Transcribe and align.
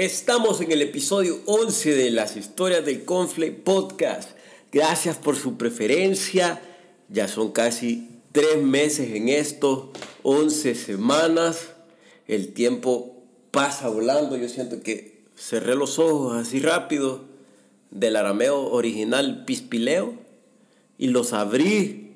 Estamos 0.00 0.60
en 0.60 0.70
el 0.70 0.80
episodio 0.80 1.40
11 1.46 1.96
de 1.96 2.10
las 2.12 2.36
historias 2.36 2.86
del 2.86 3.04
Confle 3.04 3.50
Podcast. 3.50 4.30
Gracias 4.70 5.16
por 5.16 5.34
su 5.34 5.56
preferencia. 5.56 6.62
Ya 7.08 7.26
son 7.26 7.50
casi 7.50 8.20
tres 8.30 8.62
meses 8.62 9.10
en 9.16 9.28
esto, 9.28 9.90
11 10.22 10.76
semanas. 10.76 11.70
El 12.28 12.52
tiempo 12.52 13.24
pasa 13.50 13.88
volando. 13.88 14.36
Yo 14.36 14.48
siento 14.48 14.84
que 14.84 15.24
cerré 15.34 15.74
los 15.74 15.98
ojos 15.98 16.36
así 16.36 16.60
rápido 16.60 17.24
del 17.90 18.14
arameo 18.14 18.70
original 18.70 19.44
pispileo 19.46 20.14
y 20.96 21.08
los 21.08 21.32
abrí 21.32 22.12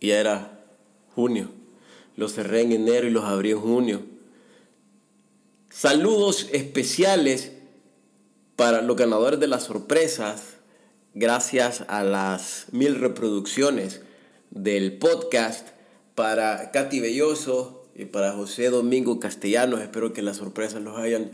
y 0.00 0.12
era 0.12 0.64
junio. 1.14 1.50
Los 2.16 2.32
cerré 2.32 2.62
en 2.62 2.72
enero 2.72 3.06
y 3.06 3.10
los 3.10 3.24
abrí 3.24 3.50
en 3.50 3.60
junio. 3.60 4.11
Saludos 5.74 6.48
especiales 6.52 7.50
para 8.56 8.82
los 8.82 8.94
ganadores 8.94 9.40
de 9.40 9.46
las 9.46 9.62
sorpresas. 9.64 10.42
Gracias 11.14 11.84
a 11.88 12.04
las 12.04 12.66
mil 12.72 12.96
reproducciones 12.96 14.02
del 14.50 14.98
podcast. 14.98 15.68
Para 16.14 16.72
Katy 16.72 17.00
Belloso 17.00 17.88
y 17.96 18.04
para 18.04 18.32
José 18.32 18.68
Domingo 18.68 19.18
Castellanos. 19.18 19.80
Espero 19.80 20.12
que 20.12 20.20
las 20.20 20.36
sorpresas 20.36 20.82
los 20.82 20.98
hayan 20.98 21.30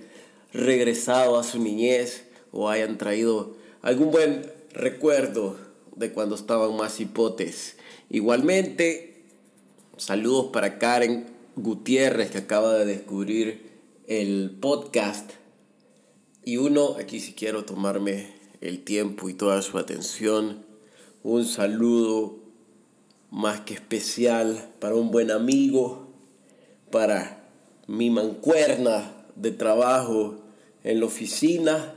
regresado 0.53 1.37
a 1.37 1.43
su 1.43 1.59
niñez 1.59 2.23
o 2.53 2.71
hayan 2.71 2.97
traído 2.97 3.57
algún 3.83 4.13
buen 4.13 4.51
recuerdo 4.73 5.59
de 5.97 6.13
cuando 6.13 6.37
estaban 6.37 6.77
más 6.77 7.01
hipotes. 7.01 7.77
Igualmente, 8.09 9.25
saludos 9.97 10.51
para 10.53 10.79
Karen 10.79 11.27
Gutiérrez 11.57 12.31
que 12.31 12.39
acaba 12.39 12.75
de 12.75 12.87
descubrir 12.87 13.68
el 14.09 14.57
podcast. 14.59 15.33
Y 16.43 16.57
uno, 16.57 16.97
aquí 16.99 17.21
si 17.21 17.35
quiero 17.35 17.67
tomarme 17.67 18.33
el 18.63 18.83
tiempo 18.83 19.29
y 19.29 19.35
toda 19.35 19.61
su 19.61 19.77
atención, 19.77 20.65
un 21.23 21.45
saludo 21.45 22.39
más 23.31 23.61
que 23.61 23.75
especial 23.75 24.71
para 24.81 24.95
un 24.95 25.11
buen 25.11 25.31
amigo, 25.31 26.09
para 26.91 27.51
mi 27.87 28.09
mancuerna 28.09 29.13
de 29.37 29.51
trabajo 29.51 30.37
en 30.85 31.01
la 31.01 31.07
oficina. 31.07 31.95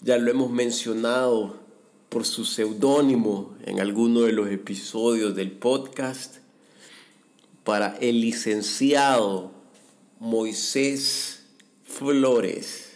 Ya 0.00 0.16
lo 0.16 0.30
hemos 0.30 0.50
mencionado 0.50 1.58
por 2.08 2.24
su 2.24 2.46
seudónimo 2.46 3.54
en 3.66 3.78
alguno 3.78 4.22
de 4.22 4.32
los 4.32 4.48
episodios 4.48 5.36
del 5.36 5.52
podcast. 5.52 6.36
Para 7.62 7.94
el 8.00 8.22
licenciado 8.22 9.53
Moisés 10.20 11.44
Flores. 11.84 12.90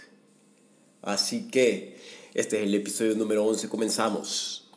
Así 1.03 1.49
que 1.49 1.97
este 2.35 2.59
es 2.59 2.67
el 2.67 2.75
episodio 2.75 3.15
número 3.15 3.45
11, 3.45 3.69
comenzamos. 3.69 4.69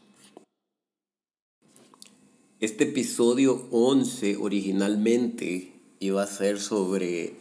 Este 2.59 2.83
episodio 2.83 3.67
11 3.72 4.38
originalmente 4.38 5.73
iba 6.00 6.23
a 6.23 6.28
ser 6.28 6.59
sobre 6.59 7.33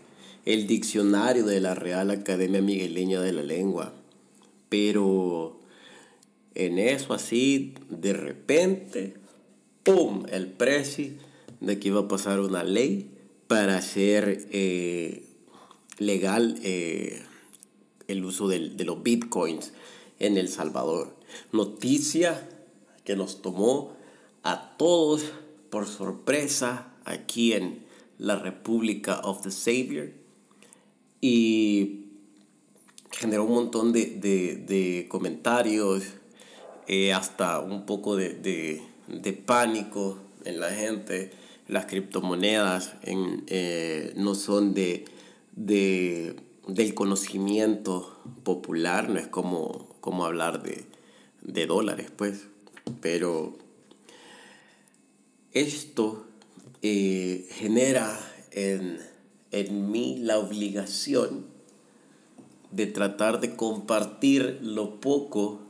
el 0.47 0.67
diccionario 0.67 1.45
de 1.45 1.61
la 1.61 1.75
Real 1.75 2.11
Academia 2.11 2.63
Migueleña 2.63 3.21
de 3.21 3.33
la 3.33 3.43
Lengua, 3.43 3.93
pero 4.69 5.61
en 6.55 6.79
eso 6.79 7.13
así, 7.13 7.75
de 7.89 8.13
repente, 8.13 9.15
¡pum! 9.83 10.25
El 10.31 10.49
presi 10.49 11.19
de 11.61 11.79
que 11.79 11.89
iba 11.89 12.01
a 12.01 12.09
pasar 12.09 12.41
una 12.41 12.65
ley 12.65 13.11
para 13.51 13.79
hacer 13.79 14.47
eh, 14.53 15.25
legal 15.99 16.61
eh, 16.63 17.21
el 18.07 18.25
uso 18.25 18.47
de 18.47 18.85
los 18.85 19.03
bitcoins 19.03 19.73
en 20.21 20.39
El 20.39 20.49
Salvador. 20.49 21.17
Noticia 21.51 22.49
que 23.03 23.17
nos 23.17 23.43
tomó 23.43 23.97
a 24.45 24.77
todos 24.77 25.33
por 25.69 25.89
sorpresa 25.89 26.95
aquí 27.05 27.53
en 27.53 27.85
la 28.19 28.37
República 28.37 29.19
of 29.25 29.43
the 29.43 29.51
Savior 29.51 30.13
y 31.21 32.05
generó 33.11 33.47
un 33.47 33.55
montón 33.55 33.93
de, 33.93 35.07
comentarios, 35.09 36.05
eh, 36.87 37.13
hasta 37.13 37.59
un 37.59 37.85
poco 37.85 38.15
de 38.15 38.81
pánico 39.45 40.21
en 40.45 40.61
la 40.61 40.71
gente 40.71 41.40
las 41.71 41.87
criptomonedas 41.87 42.95
eh, 43.03 44.13
no 44.17 44.35
son 44.35 44.75
de, 44.75 45.05
del 45.55 46.95
conocimiento 46.95 48.21
popular, 48.43 49.09
no 49.09 49.21
es 49.21 49.29
como, 49.29 49.95
como 50.01 50.27
hablar 50.27 50.63
de, 50.63 51.67
dólares, 51.67 52.11
pues. 52.15 52.47
Pero 53.01 53.57
esto 55.53 56.27
eh, 56.83 57.47
genera 57.53 58.19
en, 58.51 58.99
en 59.53 59.93
mí 59.93 60.19
la 60.19 60.39
obligación 60.39 61.47
de 62.73 62.87
tratar 62.87 63.41
de 63.41 63.55
compartir 63.55 64.59
lo 64.61 65.01
poco 65.01 65.61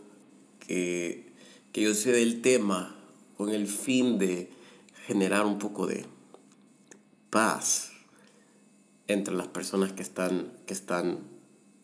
que, 0.67 1.27
que 1.73 1.83
yo 1.83 1.95
sé 1.95 2.13
del 2.13 2.41
tema 2.41 2.97
con 3.37 3.51
el 3.51 3.67
fin 3.67 4.19
de 4.19 4.60
generar 5.07 5.47
un 5.47 5.59
poco 5.59 5.87
de 5.87 6.07
paz 7.31 7.93
entre 9.09 9.35
las 9.35 9.49
personas 9.49 9.93
que 9.93 10.03
están, 10.03 10.53
que 10.67 10.75
están 10.75 11.19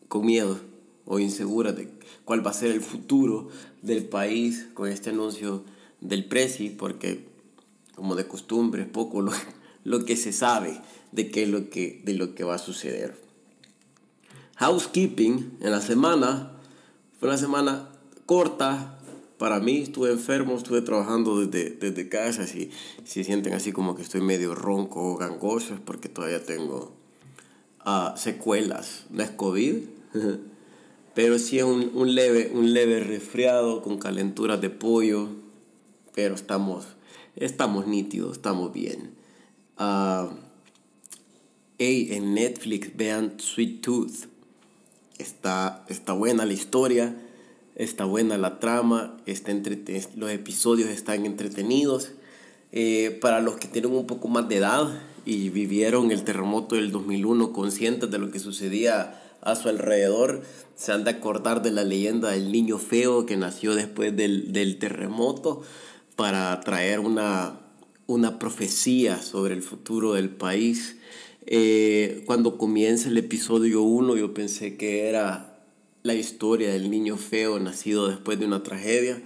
con 0.07 0.25
miedo 0.25 0.59
o 1.05 1.19
inseguras 1.19 1.75
de 1.75 1.89
cuál 2.25 2.45
va 2.45 2.51
a 2.51 2.53
ser 2.53 2.71
el 2.71 2.81
futuro 2.81 3.49
del 3.81 4.05
país 4.05 4.67
con 4.73 4.89
este 4.89 5.09
anuncio 5.09 5.63
del 6.01 6.25
Prezi, 6.25 6.69
porque 6.69 7.27
como 7.95 8.15
de 8.15 8.27
costumbre 8.27 8.85
poco 8.85 9.21
lo, 9.21 9.31
lo 9.83 10.05
que 10.05 10.15
se 10.15 10.31
sabe 10.31 10.81
de 11.11 11.31
qué 11.31 11.43
es 11.43 11.49
lo 11.49 11.69
que, 11.69 12.01
de 12.03 12.13
lo 12.13 12.35
que 12.35 12.43
va 12.43 12.55
a 12.55 12.59
suceder. 12.59 13.19
Housekeeping 14.57 15.57
en 15.61 15.71
la 15.71 15.81
semana 15.81 16.51
fue 17.19 17.29
una 17.29 17.37
semana 17.37 17.89
corta, 18.25 18.96
para 19.37 19.59
mí 19.59 19.77
estuve 19.77 20.11
enfermo, 20.11 20.55
estuve 20.57 20.81
trabajando 20.81 21.45
desde, 21.45 21.69
desde 21.71 22.09
casa. 22.09 22.47
Si, 22.47 22.71
si 23.03 23.23
sienten 23.23 23.53
así 23.53 23.71
como 23.71 23.95
que 23.95 24.01
estoy 24.01 24.21
medio 24.21 24.55
ronco 24.55 25.13
o 25.13 25.17
gangoso 25.17 25.75
es 25.75 25.79
porque 25.79 26.09
todavía 26.09 26.43
tengo 26.43 26.91
uh, 27.85 28.17
secuelas. 28.17 29.05
No 29.11 29.21
es 29.21 29.29
COVID, 29.29 29.75
pero 31.13 31.37
sí 31.37 31.59
es 31.59 31.65
un, 31.65 31.91
un, 31.93 32.15
leve, 32.15 32.51
un 32.53 32.73
leve 32.73 32.99
resfriado 33.01 33.83
con 33.83 33.99
calenturas 33.99 34.59
de 34.59 34.71
pollo. 34.71 35.29
Pero 36.15 36.33
estamos, 36.33 36.87
estamos 37.35 37.85
nítidos, 37.85 38.37
estamos 38.37 38.73
bien. 38.73 39.11
Uh, 39.79 40.29
hey, 41.77 42.09
en 42.11 42.33
Netflix 42.33 42.97
vean 42.97 43.39
Sweet 43.39 43.81
Tooth. 43.81 44.25
Está, 45.19 45.85
está 45.89 46.13
buena 46.13 46.45
la 46.45 46.53
historia 46.53 47.15
está 47.77 48.05
buena 48.05 48.37
la 48.37 48.59
trama, 48.59 49.15
está 49.25 49.53
los 50.15 50.31
episodios 50.31 50.89
están 50.89 51.25
entretenidos. 51.25 52.11
Eh, 52.73 53.17
para 53.21 53.39
los 53.39 53.55
que 53.55 53.67
tienen 53.67 53.91
un 53.93 54.07
poco 54.07 54.27
más 54.27 54.49
de 54.49 54.57
edad 54.57 55.01
y 55.25 55.49
vivieron 55.49 56.11
el 56.11 56.23
terremoto 56.23 56.75
del 56.75 56.91
2001 56.91 57.53
conscientes 57.53 58.11
de 58.11 58.17
lo 58.17 58.29
que 58.29 58.39
sucedía 58.39 59.21
a 59.41 59.55
su 59.55 59.69
alrededor, 59.69 60.41
se 60.75 60.91
han 60.91 61.03
de 61.03 61.11
acordar 61.11 61.61
de 61.61 61.71
la 61.71 61.83
leyenda 61.83 62.31
del 62.31 62.51
niño 62.51 62.77
feo 62.77 63.25
que 63.25 63.37
nació 63.37 63.73
después 63.75 64.15
del, 64.17 64.51
del 64.51 64.79
terremoto 64.79 65.61
para 66.15 66.59
traer 66.61 66.99
una, 66.99 67.61
una 68.07 68.39
profecía 68.39 69.21
sobre 69.21 69.53
el 69.53 69.61
futuro 69.61 70.13
del 70.13 70.29
país. 70.29 70.97
Eh, 71.45 72.23
cuando 72.25 72.57
comienza 72.57 73.07
el 73.07 73.17
episodio 73.17 73.81
1 73.83 74.17
yo 74.17 74.33
pensé 74.33 74.75
que 74.75 75.07
era 75.07 75.46
la 76.07 76.15
historia 76.15 76.71
del 76.71 76.89
niño 76.89 77.17
feo 77.17 77.59
nacido 77.59 78.07
después 78.07 78.39
de 78.39 78.45
una 78.45 78.63
tragedia. 78.63 79.21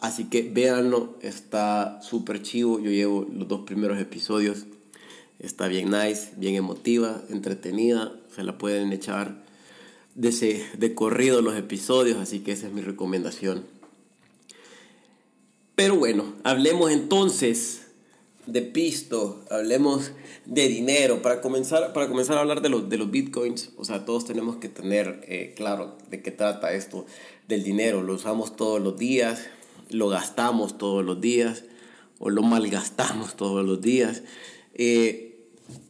Así 0.00 0.24
que 0.24 0.42
véanlo, 0.42 1.16
está 1.22 2.02
súper 2.02 2.42
chivo. 2.42 2.80
Yo 2.80 2.90
llevo 2.90 3.26
los 3.32 3.46
dos 3.46 3.60
primeros 3.60 4.00
episodios. 4.00 4.66
Está 5.38 5.68
bien 5.68 5.90
nice, 5.90 6.32
bien 6.36 6.56
emotiva, 6.56 7.22
entretenida. 7.30 8.12
Se 8.34 8.42
la 8.42 8.58
pueden 8.58 8.92
echar 8.92 9.44
de, 10.16 10.66
de 10.76 10.94
corrido 10.94 11.42
los 11.42 11.56
episodios, 11.56 12.18
así 12.18 12.40
que 12.40 12.50
esa 12.50 12.66
es 12.66 12.72
mi 12.72 12.82
recomendación. 12.82 13.64
Pero 15.76 15.94
bueno, 15.94 16.34
hablemos 16.42 16.90
entonces 16.90 17.83
de 18.46 18.62
pisto, 18.62 19.44
hablemos 19.50 20.12
de 20.44 20.68
dinero. 20.68 21.22
Para 21.22 21.40
comenzar, 21.40 21.92
para 21.92 22.08
comenzar 22.08 22.36
a 22.36 22.40
hablar 22.40 22.60
de 22.62 22.68
los, 22.68 22.88
de 22.88 22.96
los 22.98 23.10
bitcoins, 23.10 23.70
o 23.76 23.84
sea, 23.84 24.04
todos 24.04 24.24
tenemos 24.24 24.56
que 24.56 24.68
tener 24.68 25.24
eh, 25.28 25.52
claro 25.56 25.96
de 26.10 26.22
qué 26.22 26.30
trata 26.30 26.72
esto 26.72 27.06
del 27.48 27.62
dinero. 27.62 28.02
Lo 28.02 28.14
usamos 28.14 28.56
todos 28.56 28.80
los 28.80 28.98
días, 28.98 29.46
lo 29.90 30.08
gastamos 30.08 30.78
todos 30.78 31.04
los 31.04 31.20
días 31.20 31.64
o 32.18 32.30
lo 32.30 32.42
malgastamos 32.42 33.36
todos 33.36 33.64
los 33.64 33.80
días. 33.80 34.22
Eh, 34.74 35.30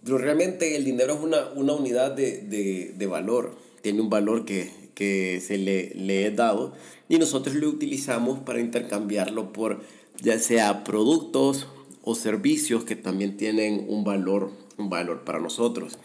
pero 0.04 0.18
realmente 0.18 0.76
el 0.76 0.84
dinero 0.84 1.14
es 1.14 1.20
una, 1.20 1.48
una 1.54 1.72
unidad 1.72 2.12
de, 2.12 2.38
de, 2.42 2.94
de 2.96 3.06
valor 3.06 3.64
tiene 3.84 4.00
un 4.00 4.08
valor 4.08 4.46
que, 4.46 4.70
que 4.94 5.42
se 5.46 5.58
le, 5.58 5.92
le 5.94 6.30
dado 6.30 6.72
y 7.10 7.18
nosotros 7.18 7.54
lo 7.54 7.68
utilizamos 7.68 8.38
para 8.38 8.60
intercambiarlo 8.60 9.52
por 9.52 9.82
ya 10.22 10.38
sea 10.38 10.84
productos 10.84 11.66
o 12.04 12.14
servicios 12.14 12.84
que 12.84 12.96
también 12.96 13.36
tienen 13.36 13.86
un 13.88 14.04
valor, 14.04 14.50
un 14.76 14.90
valor 14.90 15.24
para 15.24 15.40
nosotros. 15.40 15.98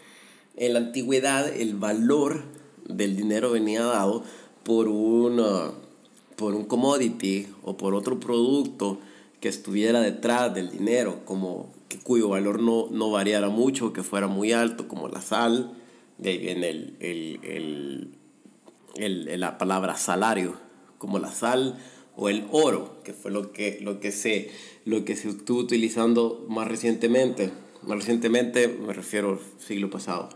En 0.56 0.72
la 0.72 0.80
antigüedad 0.80 1.48
el 1.54 1.74
valor 1.74 2.42
del 2.88 3.16
dinero 3.16 3.50
venía 3.50 3.82
dado 3.82 4.24
por, 4.64 4.88
una, 4.88 5.72
por 6.36 6.54
un 6.54 6.64
commodity 6.64 7.46
o 7.62 7.76
por 7.76 7.94
otro 7.94 8.18
producto 8.18 8.98
que 9.40 9.48
estuviera 9.48 10.00
detrás 10.00 10.52
del 10.54 10.70
dinero, 10.70 11.20
como 11.24 11.72
que, 11.88 11.98
cuyo 11.98 12.28
valor 12.28 12.60
no, 12.60 12.88
no 12.90 13.10
variara 13.10 13.48
mucho, 13.48 13.92
que 13.92 14.02
fuera 14.02 14.26
muy 14.26 14.52
alto, 14.52 14.88
como 14.88 15.08
la 15.08 15.20
sal, 15.20 15.72
de 16.18 16.30
ahí 16.30 16.38
viene 16.38 16.68
el, 16.68 16.96
el, 17.00 18.10
el, 18.96 19.40
la 19.40 19.56
palabra 19.56 19.96
salario, 19.96 20.56
como 20.98 21.18
la 21.18 21.32
sal 21.32 21.78
o 22.20 22.28
el 22.28 22.44
oro, 22.52 23.00
que 23.02 23.14
fue 23.14 23.30
lo 23.30 23.50
que, 23.50 23.78
lo 23.80 23.98
que, 23.98 24.12
se, 24.12 24.50
lo 24.84 25.06
que 25.06 25.16
se 25.16 25.30
estuvo 25.30 25.58
utilizando 25.58 26.44
más 26.50 26.68
recientemente. 26.68 27.50
Más 27.82 27.96
recientemente 27.96 28.68
me 28.68 28.92
refiero 28.92 29.30
al 29.30 29.38
siglo 29.58 29.88
pasado. 29.88 30.28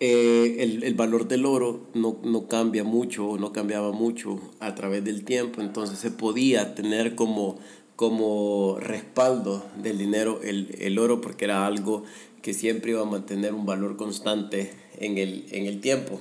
Eh, 0.00 0.56
el, 0.60 0.82
el, 0.82 0.94
valor 0.94 1.28
del 1.28 1.44
oro 1.44 1.82
no, 1.92 2.16
no 2.24 2.48
cambia 2.48 2.84
mucho, 2.84 3.36
no 3.38 3.52
cambiaba 3.52 3.92
mucho 3.92 4.40
a 4.60 4.74
través 4.74 5.04
del 5.04 5.26
tiempo, 5.26 5.60
entonces 5.60 5.98
se 5.98 6.10
podía 6.10 6.74
tener 6.74 7.14
como, 7.16 7.58
como 7.94 8.78
respaldo 8.80 9.66
del 9.76 9.98
dinero 9.98 10.40
el, 10.42 10.74
el 10.78 10.98
oro 10.98 11.20
porque 11.20 11.44
era 11.44 11.66
algo 11.66 12.04
que 12.40 12.54
siempre 12.54 12.92
iba 12.92 13.02
a 13.02 13.04
mantener 13.04 13.52
un 13.52 13.66
valor 13.66 13.98
constante 13.98 14.72
en 14.98 15.18
el, 15.18 15.44
en 15.50 15.66
el 15.66 15.82
tiempo. 15.82 16.18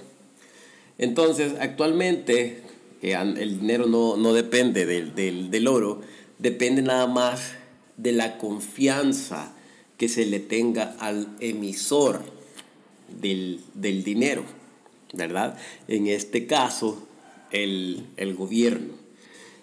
Entonces, 0.97 1.53
actualmente, 1.61 2.61
el 3.01 3.59
dinero 3.59 3.87
no, 3.87 4.17
no 4.17 4.33
depende 4.33 4.85
del, 4.85 5.15
del, 5.15 5.51
del, 5.51 5.67
oro, 5.67 6.01
depende 6.37 6.81
nada 6.81 7.07
más 7.07 7.53
de 7.97 8.11
la 8.11 8.37
confianza 8.37 9.53
que 9.97 10.09
se 10.09 10.25
le 10.25 10.39
tenga 10.39 10.95
al 10.99 11.35
emisor 11.39 12.23
del, 13.21 13.61
del 13.73 14.03
dinero, 14.03 14.43
¿verdad? 15.13 15.57
En 15.87 16.07
este 16.07 16.45
caso, 16.45 17.07
el, 17.51 18.05
el 18.17 18.35
gobierno. 18.35 18.93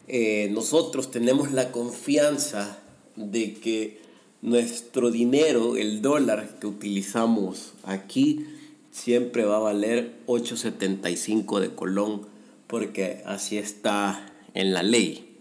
Eh, 0.09 0.49
nosotros 0.53 1.11
tenemos 1.11 1.53
la 1.53 1.73
confianza 1.73 2.79
de 3.17 3.55
que 3.55 4.01
nuestro 4.43 5.11
dinero, 5.11 5.77
el 5.77 6.03
dólar 6.03 6.59
que 6.61 6.67
utilizamos 6.67 7.73
aquí, 7.83 8.47
siempre 8.93 9.45
va 9.45 9.57
a 9.57 9.61
valer 9.61 10.13
8.75 10.27 11.61
de 11.61 11.75
Colón, 11.75 12.27
porque 12.67 13.23
así 13.25 13.59
está 13.59 14.33
en 14.55 14.73
la 14.73 14.83
ley. 14.83 15.39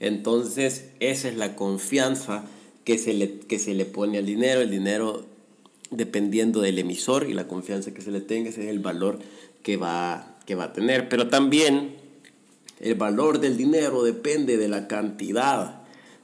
Entonces, 0.00 0.90
esa 1.00 1.28
es 1.28 1.36
la 1.36 1.54
confianza 1.54 2.44
que 2.84 2.98
se 2.98 3.14
le, 3.14 3.38
que 3.38 3.58
se 3.58 3.74
le 3.74 3.84
pone 3.84 4.18
al 4.18 4.26
dinero. 4.26 4.60
El 4.60 4.70
dinero 4.70 5.26
dependiendo 5.90 6.60
del 6.60 6.78
emisor 6.78 7.28
y 7.28 7.34
la 7.34 7.46
confianza 7.46 7.92
que 7.92 8.00
se 8.00 8.10
le 8.10 8.20
tenga, 8.20 8.48
ese 8.48 8.64
es 8.64 8.70
el 8.70 8.80
valor 8.80 9.18
que 9.62 9.76
va, 9.76 10.38
que 10.46 10.54
va 10.54 10.64
a 10.64 10.72
tener. 10.72 11.08
Pero 11.08 11.28
también 11.28 11.96
el 12.80 12.94
valor 12.96 13.38
del 13.38 13.56
dinero 13.56 14.02
depende 14.02 14.56
de 14.56 14.68
la 14.68 14.88
cantidad 14.88 15.82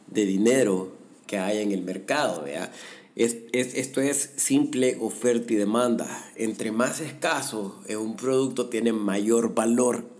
de 0.08 0.26
dinero 0.26 0.92
que 1.26 1.38
hay 1.38 1.58
en 1.58 1.70
el 1.70 1.82
mercado. 1.82 2.46
Es, 3.14 3.36
es, 3.52 3.74
esto 3.74 4.00
es 4.00 4.32
simple 4.36 4.96
oferta 5.00 5.52
y 5.52 5.56
demanda. 5.56 6.08
Entre 6.36 6.72
más 6.72 7.00
escaso 7.00 7.80
es 7.86 7.96
un 7.96 8.16
producto, 8.16 8.68
tiene 8.68 8.92
mayor 8.92 9.54
valor. 9.54 10.17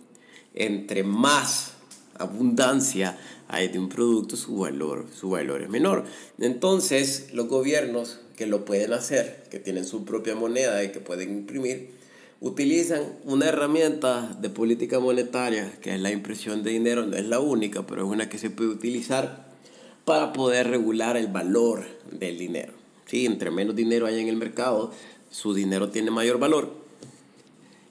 Entre 0.59 1.05
más 1.05 1.75
abundancia 2.19 3.17
hay 3.47 3.69
de 3.69 3.79
un 3.79 3.89
producto, 3.89 4.37
su 4.37 4.59
valor, 4.59 5.07
su 5.15 5.31
valor 5.31 5.63
es 5.63 5.69
menor. 5.69 6.05
Entonces, 6.41 7.29
los 7.33 7.47
gobiernos 7.47 8.19
que 8.37 8.47
lo 8.47 8.65
pueden 8.65 8.93
hacer, 8.93 9.45
que 9.53 9.61
tienen 9.61 9.85
su 9.85 10.05
propia 10.05 10.35
moneda 10.35 10.83
y 10.83 10.91
que 10.91 10.99
pueden 10.99 11.31
imprimir, 11.31 11.93
utilizan 12.41 13.05
una 13.25 13.47
herramienta 13.47 14.37
de 14.41 14.51
política 14.51 14.99
monetaria, 14.99 15.73
que 15.81 15.95
es 15.95 16.01
la 16.01 16.11
impresión 16.11 16.65
de 16.65 16.73
dinero, 16.73 17.07
no 17.07 17.17
es 17.17 17.27
la 17.27 17.39
única, 17.39 17.87
pero 17.87 18.05
es 18.05 18.11
una 18.11 18.29
que 18.29 18.39
se 18.39 18.51
puede 18.51 18.71
utilizar 18.71 19.47
para 20.05 20.33
poder 20.33 20.69
regular 20.69 21.17
el 21.17 21.29
valor 21.29 21.85
del 22.11 22.37
dinero. 22.37 22.73
¿Sí? 23.07 23.27
Entre 23.27 23.53
menos 23.53 23.77
dinero 23.77 24.07
hay 24.07 24.19
en 24.19 24.27
el 24.27 24.37
mercado, 24.37 24.93
su 25.31 25.55
dinero 25.55 25.91
tiene 25.91 26.11
mayor 26.11 26.41
valor. 26.41 26.73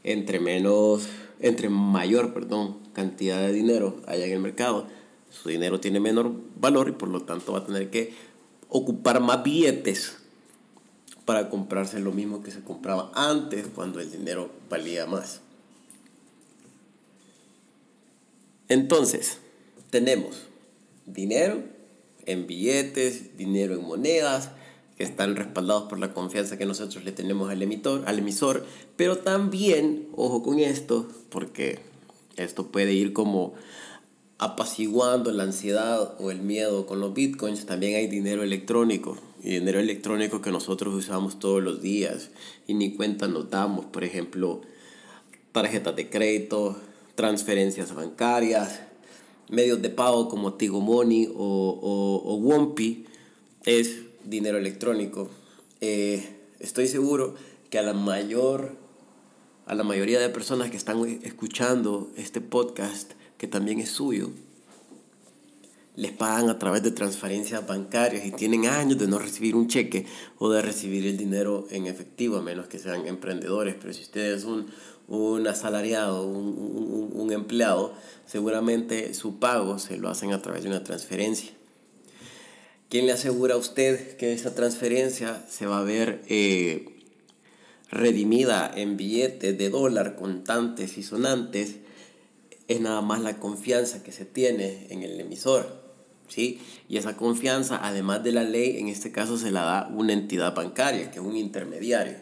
Entre 0.03 0.41
menos, 0.41 1.07
entre 1.39 1.69
mayor, 1.69 2.33
perdón, 2.33 2.77
cantidad 2.93 3.39
de 3.39 3.53
dinero 3.53 3.97
hay 4.07 4.23
en 4.23 4.31
el 4.31 4.39
mercado, 4.39 4.87
su 5.29 5.49
dinero 5.49 5.79
tiene 5.79 5.99
menor 5.99 6.31
valor 6.59 6.89
y 6.89 6.93
por 6.93 7.09
lo 7.09 7.21
tanto 7.21 7.53
va 7.53 7.59
a 7.59 7.65
tener 7.65 7.89
que 7.89 8.13
ocupar 8.69 9.19
más 9.21 9.43
billetes 9.43 10.17
para 11.25 11.49
comprarse 11.49 11.99
lo 11.99 12.11
mismo 12.11 12.41
que 12.41 12.51
se 12.51 12.61
compraba 12.61 13.11
antes 13.13 13.67
cuando 13.73 13.99
el 13.99 14.09
dinero 14.11 14.49
valía 14.69 15.05
más. 15.05 15.41
Entonces, 18.69 19.39
tenemos 19.89 20.43
dinero 21.05 21.63
en 22.25 22.47
billetes, 22.47 23.37
dinero 23.37 23.75
en 23.75 23.83
monedas, 23.83 24.51
que 24.97 25.03
están 25.03 25.35
respaldados 25.35 25.83
por 25.83 25.99
la 25.99 26.13
confianza 26.13 26.57
que 26.57 26.65
nosotros 26.65 27.03
le 27.05 27.11
tenemos 27.11 27.51
al, 27.51 27.61
emitor, 27.61 28.03
al 28.07 28.19
emisor, 28.19 28.65
pero 28.95 29.19
también, 29.19 30.07
ojo 30.15 30.41
con 30.41 30.59
esto, 30.59 31.07
porque 31.29 31.79
esto 32.35 32.67
puede 32.67 32.93
ir 32.93 33.13
como 33.13 33.53
apaciguando 34.39 35.31
la 35.31 35.43
ansiedad 35.43 36.15
o 36.19 36.31
el 36.31 36.41
miedo 36.41 36.87
con 36.87 36.99
los 36.99 37.13
bitcoins, 37.13 37.65
también 37.65 37.95
hay 37.95 38.07
dinero 38.07 38.43
electrónico 38.43 39.17
y 39.43 39.51
dinero 39.51 39.79
electrónico 39.79 40.41
que 40.41 40.51
nosotros 40.51 40.93
usamos 40.93 41.37
todos 41.39 41.61
los 41.61 41.81
días 41.81 42.31
y 42.65 42.73
ni 42.73 42.95
cuenta 42.95 43.27
nos 43.27 43.49
damos, 43.51 43.85
por 43.85 44.03
ejemplo, 44.03 44.61
tarjetas 45.51 45.95
de 45.95 46.09
crédito, 46.09 46.75
transferencias 47.13 47.93
bancarias, 47.93 48.81
medios 49.49 49.81
de 49.81 49.89
pago 49.89 50.27
como 50.27 50.53
Tigo 50.53 50.81
Money 50.81 51.31
o, 51.35 51.35
o, 51.35 52.33
o 52.33 52.35
Wompi, 52.35 53.05
es 53.63 54.06
dinero 54.29 54.57
electrónico. 54.57 55.29
Eh, 55.81 56.37
estoy 56.59 56.87
seguro 56.87 57.35
que 57.69 57.79
a 57.79 57.81
la 57.81 57.93
mayor, 57.93 58.75
a 59.65 59.75
la 59.75 59.83
mayoría 59.83 60.19
de 60.19 60.29
personas 60.29 60.69
que 60.69 60.77
están 60.77 61.03
escuchando 61.23 62.11
este 62.15 62.41
podcast, 62.41 63.13
que 63.37 63.47
también 63.47 63.79
es 63.79 63.89
suyo, 63.89 64.31
les 65.97 66.11
pagan 66.11 66.49
a 66.49 66.59
través 66.59 66.83
de 66.83 66.91
transferencias 66.91 67.65
bancarias 67.65 68.23
y 68.23 68.31
tienen 68.31 68.67
años 68.67 68.99
de 68.99 69.07
no 69.07 69.17
recibir 69.17 69.55
un 69.55 69.67
cheque 69.67 70.05
o 70.37 70.51
de 70.51 70.61
recibir 70.61 71.07
el 71.07 71.17
dinero 71.17 71.67
en 71.71 71.87
efectivo, 71.87 72.37
a 72.37 72.41
menos 72.43 72.67
que 72.67 72.77
sean 72.77 73.07
emprendedores. 73.07 73.75
Pero 73.81 73.93
si 73.93 74.03
usted 74.03 74.35
es 74.35 74.45
un, 74.45 75.47
asalariado, 75.47 76.27
un, 76.27 77.31
empleado, 77.31 77.93
seguramente 78.27 79.15
su 79.15 79.39
pago 79.39 79.79
se 79.79 79.97
lo 79.97 80.09
hacen 80.09 80.33
a 80.33 80.41
través 80.41 80.63
de 80.63 80.69
una 80.69 80.83
transferencia. 80.83 81.56
¿Quién 82.89 83.05
le 83.05 83.11
asegura 83.11 83.55
a 83.55 83.57
usted 83.57 84.15
que 84.15 84.31
esa 84.31 84.55
transferencia 84.55 85.43
se 85.49 85.65
va 85.65 85.79
a 85.79 85.83
ver 85.83 86.21
eh, 86.29 86.85
redimida 87.91 88.71
en 88.73 88.95
billetes 88.95 89.57
de 89.57 89.69
dólar 89.69 90.15
contantes 90.15 90.97
y 90.97 91.03
sonantes? 91.03 91.75
Es 92.69 92.79
nada 92.79 93.01
más 93.01 93.19
la 93.19 93.39
confianza 93.39 94.03
que 94.03 94.13
se 94.13 94.23
tiene 94.23 94.87
en 94.89 95.03
el 95.03 95.19
emisor. 95.19 95.83
¿sí? 96.29 96.61
Y 96.87 96.95
esa 96.95 97.17
confianza, 97.17 97.77
además 97.85 98.23
de 98.23 98.31
la 98.31 98.45
ley, 98.45 98.77
en 98.77 98.87
este 98.87 99.11
caso 99.11 99.37
se 99.37 99.51
la 99.51 99.63
da 99.63 99.89
una 99.93 100.13
entidad 100.13 100.55
bancaria, 100.55 101.11
que 101.11 101.19
es 101.19 101.25
un 101.25 101.35
intermediario. 101.35 102.15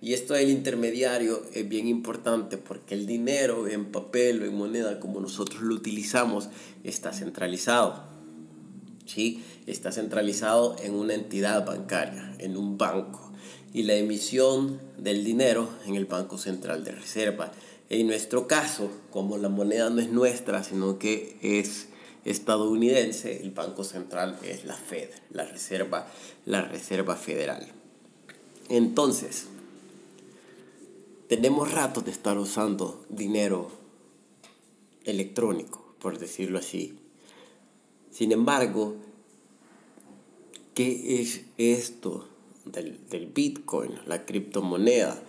Y 0.00 0.14
esto 0.14 0.32
del 0.32 0.48
intermediario 0.48 1.42
es 1.52 1.68
bien 1.68 1.86
importante 1.86 2.56
porque 2.56 2.94
el 2.94 3.04
dinero 3.04 3.68
en 3.68 3.92
papel 3.92 4.42
o 4.42 4.46
en 4.46 4.56
moneda, 4.56 4.98
como 4.98 5.20
nosotros 5.20 5.60
lo 5.60 5.74
utilizamos, 5.74 6.48
está 6.84 7.12
centralizado. 7.12 8.08
¿sí? 9.10 9.42
Está 9.70 9.92
centralizado 9.92 10.74
en 10.82 10.94
una 10.94 11.14
entidad 11.14 11.64
bancaria, 11.64 12.34
en 12.38 12.56
un 12.56 12.76
banco. 12.76 13.30
Y 13.72 13.84
la 13.84 13.94
emisión 13.94 14.80
del 14.98 15.24
dinero 15.24 15.68
en 15.86 15.94
el 15.94 16.06
Banco 16.06 16.38
Central 16.38 16.82
de 16.82 16.90
Reserva. 16.90 17.52
En 17.88 18.08
nuestro 18.08 18.48
caso, 18.48 18.90
como 19.12 19.38
la 19.38 19.48
moneda 19.48 19.88
no 19.88 20.00
es 20.00 20.10
nuestra, 20.10 20.64
sino 20.64 20.98
que 20.98 21.38
es 21.40 21.86
estadounidense, 22.24 23.40
el 23.40 23.52
Banco 23.52 23.84
Central 23.84 24.36
es 24.42 24.64
la 24.64 24.74
Fed, 24.74 25.10
la 25.30 25.44
Reserva, 25.44 26.08
la 26.46 26.62
Reserva 26.62 27.14
Federal. 27.14 27.64
Entonces, 28.68 29.46
tenemos 31.28 31.70
rato 31.70 32.00
de 32.00 32.10
estar 32.10 32.36
usando 32.38 33.04
dinero 33.08 33.70
electrónico, 35.04 35.94
por 36.00 36.18
decirlo 36.18 36.58
así. 36.58 36.98
Sin 38.10 38.32
embargo, 38.32 38.96
¿qué 40.80 41.20
es 41.20 41.42
esto 41.58 42.26
del, 42.64 42.96
del 43.10 43.26
Bitcoin, 43.26 43.92
la 44.06 44.24
criptomoneda? 44.24 45.22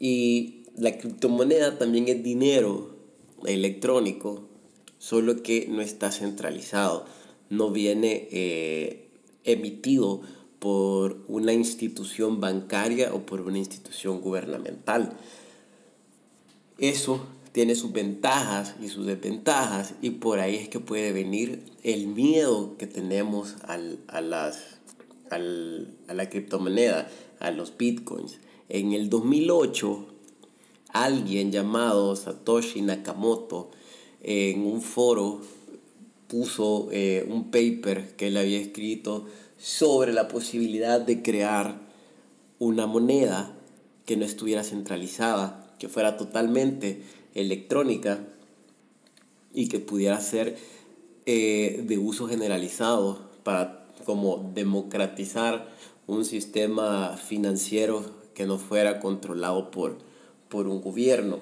Y 0.00 0.64
la 0.76 0.98
criptomoneda 0.98 1.78
también 1.78 2.08
es 2.08 2.20
dinero 2.24 2.90
electrónico, 3.46 4.42
solo 4.98 5.40
que 5.44 5.68
no 5.68 5.82
está 5.82 6.10
centralizado, 6.10 7.04
no 7.48 7.70
viene 7.70 8.26
eh, 8.32 9.06
emitido 9.44 10.22
por 10.58 11.22
una 11.28 11.52
institución 11.52 12.40
bancaria 12.40 13.14
o 13.14 13.24
por 13.24 13.42
una 13.42 13.58
institución 13.58 14.20
gubernamental. 14.20 15.16
Eso 16.78 17.20
tiene 17.52 17.74
sus 17.74 17.92
ventajas 17.92 18.74
y 18.82 18.88
sus 18.88 19.06
desventajas 19.06 19.94
y 20.00 20.10
por 20.10 20.40
ahí 20.40 20.56
es 20.56 20.68
que 20.68 20.80
puede 20.80 21.12
venir 21.12 21.62
el 21.82 22.06
miedo 22.06 22.76
que 22.78 22.86
tenemos 22.86 23.56
al, 23.62 23.98
a, 24.08 24.20
las, 24.22 24.78
al, 25.30 25.94
a 26.08 26.14
la 26.14 26.30
criptomoneda, 26.30 27.08
a 27.40 27.50
los 27.50 27.76
bitcoins. 27.76 28.38
En 28.70 28.92
el 28.92 29.10
2008, 29.10 30.06
alguien 30.88 31.52
llamado 31.52 32.16
Satoshi 32.16 32.80
Nakamoto 32.80 33.70
en 34.22 34.64
un 34.64 34.80
foro 34.80 35.40
puso 36.28 36.88
eh, 36.90 37.26
un 37.28 37.50
paper 37.50 38.16
que 38.16 38.28
él 38.28 38.38
había 38.38 38.58
escrito 38.58 39.26
sobre 39.58 40.14
la 40.14 40.28
posibilidad 40.28 41.00
de 41.00 41.22
crear 41.22 41.80
una 42.58 42.86
moneda 42.86 43.54
que 44.06 44.16
no 44.16 44.24
estuviera 44.24 44.64
centralizada, 44.64 45.74
que 45.78 45.88
fuera 45.88 46.16
totalmente 46.16 47.02
electrónica 47.34 48.20
y 49.52 49.68
que 49.68 49.78
pudiera 49.78 50.20
ser 50.20 50.56
eh, 51.26 51.82
de 51.86 51.98
uso 51.98 52.26
generalizado 52.26 53.20
para 53.42 53.86
como 54.04 54.50
democratizar 54.54 55.68
un 56.06 56.24
sistema 56.24 57.16
financiero 57.16 58.04
que 58.34 58.46
no 58.46 58.58
fuera 58.58 59.00
controlado 59.00 59.70
por, 59.70 59.98
por 60.48 60.66
un 60.66 60.80
gobierno. 60.80 61.38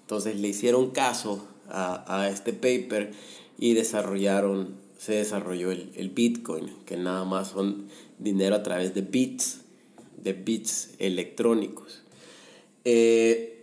Entonces 0.00 0.38
le 0.38 0.48
hicieron 0.48 0.90
caso 0.90 1.46
a, 1.68 2.20
a 2.20 2.28
este 2.28 2.52
paper 2.52 3.12
y 3.58 3.74
desarrollaron, 3.74 4.76
se 4.98 5.14
desarrolló 5.14 5.70
el, 5.70 5.90
el, 5.96 6.10
Bitcoin, 6.10 6.70
que 6.84 6.96
nada 6.96 7.24
más 7.24 7.48
son 7.48 7.88
dinero 8.18 8.56
a 8.56 8.62
través 8.62 8.94
de 8.94 9.00
bits, 9.00 9.62
de 10.22 10.32
bits 10.34 10.90
electrónicos. 10.98 12.02
Eh, 12.84 13.55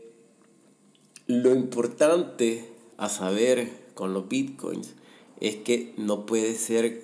lo 1.28 1.56
importante 1.56 2.70
a 2.98 3.10
saber 3.10 3.72
con 3.94 4.14
los 4.14 4.28
Bitcoins 4.28 4.94
es 5.40 5.56
que 5.58 5.94
no 5.98 6.26
puede 6.26 6.56
ser 6.56 7.04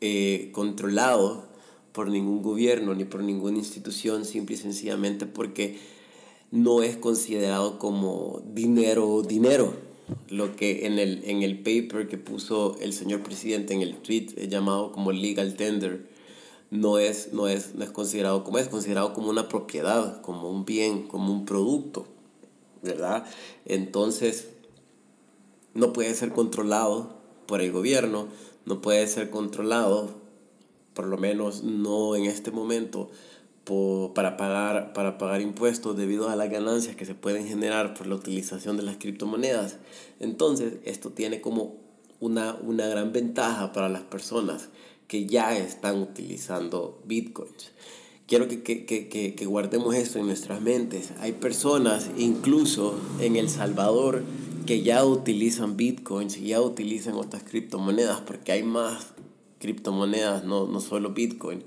eh, 0.00 0.50
controlado 0.52 1.46
por 1.92 2.08
ningún 2.08 2.42
gobierno 2.42 2.94
ni 2.94 3.04
por 3.04 3.22
ninguna 3.22 3.58
institución, 3.58 4.24
simple 4.24 4.56
y 4.56 4.58
sencillamente 4.58 5.24
porque 5.26 5.78
no 6.50 6.82
es 6.82 6.96
considerado 6.96 7.78
como 7.78 8.42
dinero 8.52 9.22
dinero. 9.22 9.74
Lo 10.28 10.54
que 10.54 10.86
en 10.86 10.98
el, 10.98 11.22
en 11.24 11.42
el 11.42 11.58
paper 11.58 12.06
que 12.06 12.16
puso 12.16 12.76
el 12.80 12.92
señor 12.92 13.22
presidente 13.22 13.74
en 13.74 13.82
el 13.82 13.96
tweet 13.96 14.48
llamado 14.48 14.92
como 14.92 15.10
legal 15.10 15.56
tender, 15.56 16.06
no 16.70 16.98
es, 16.98 17.32
no 17.32 17.48
es, 17.48 17.74
no 17.74 17.82
es 17.82 17.90
considerado 17.90 18.44
como 18.44 18.58
es, 18.58 18.68
considerado 18.68 19.14
como 19.14 19.30
una 19.30 19.48
propiedad, 19.48 20.20
como 20.20 20.50
un 20.50 20.64
bien, 20.64 21.08
como 21.08 21.32
un 21.32 21.44
producto, 21.44 22.06
¿verdad? 22.86 23.24
Entonces, 23.64 24.48
no 25.74 25.92
puede 25.92 26.14
ser 26.14 26.32
controlado 26.32 27.16
por 27.46 27.60
el 27.60 27.72
gobierno, 27.72 28.28
no 28.64 28.80
puede 28.80 29.06
ser 29.06 29.30
controlado, 29.30 30.10
por 30.94 31.06
lo 31.06 31.18
menos 31.18 31.62
no 31.62 32.16
en 32.16 32.24
este 32.24 32.50
momento, 32.50 33.10
para, 34.14 34.36
pagar, 34.36 34.92
para 34.92 35.18
pagar 35.18 35.40
impuestos 35.40 35.96
debido 35.96 36.28
a 36.28 36.36
las 36.36 36.50
ganancias 36.50 36.94
que 36.94 37.04
se 37.04 37.14
pueden 37.14 37.48
generar 37.48 37.94
por 37.94 38.06
la 38.06 38.14
utilización 38.14 38.76
de 38.76 38.84
las 38.84 38.96
criptomonedas. 38.96 39.78
Entonces, 40.20 40.74
esto 40.84 41.10
tiene 41.10 41.40
como 41.40 41.74
una, 42.20 42.56
una 42.62 42.86
gran 42.86 43.12
ventaja 43.12 43.72
para 43.72 43.88
las 43.88 44.02
personas 44.02 44.68
que 45.08 45.26
ya 45.26 45.56
están 45.56 46.00
utilizando 46.00 47.02
bitcoins. 47.04 47.72
Quiero 48.26 48.48
que, 48.48 48.62
que, 48.62 48.84
que, 48.84 49.34
que 49.34 49.46
guardemos 49.46 49.94
esto 49.94 50.18
en 50.18 50.26
nuestras 50.26 50.60
mentes. 50.60 51.12
Hay 51.20 51.32
personas, 51.32 52.10
incluso 52.16 52.98
en 53.20 53.36
El 53.36 53.48
Salvador, 53.48 54.24
que 54.66 54.82
ya 54.82 55.04
utilizan 55.04 55.76
bitcoins 55.76 56.36
y 56.36 56.48
ya 56.48 56.60
utilizan 56.60 57.14
otras 57.14 57.44
criptomonedas, 57.44 58.20
porque 58.20 58.52
hay 58.52 58.64
más 58.64 59.12
criptomonedas, 59.60 60.44
no, 60.44 60.66
no 60.66 60.80
solo 60.80 61.10
bitcoin 61.10 61.62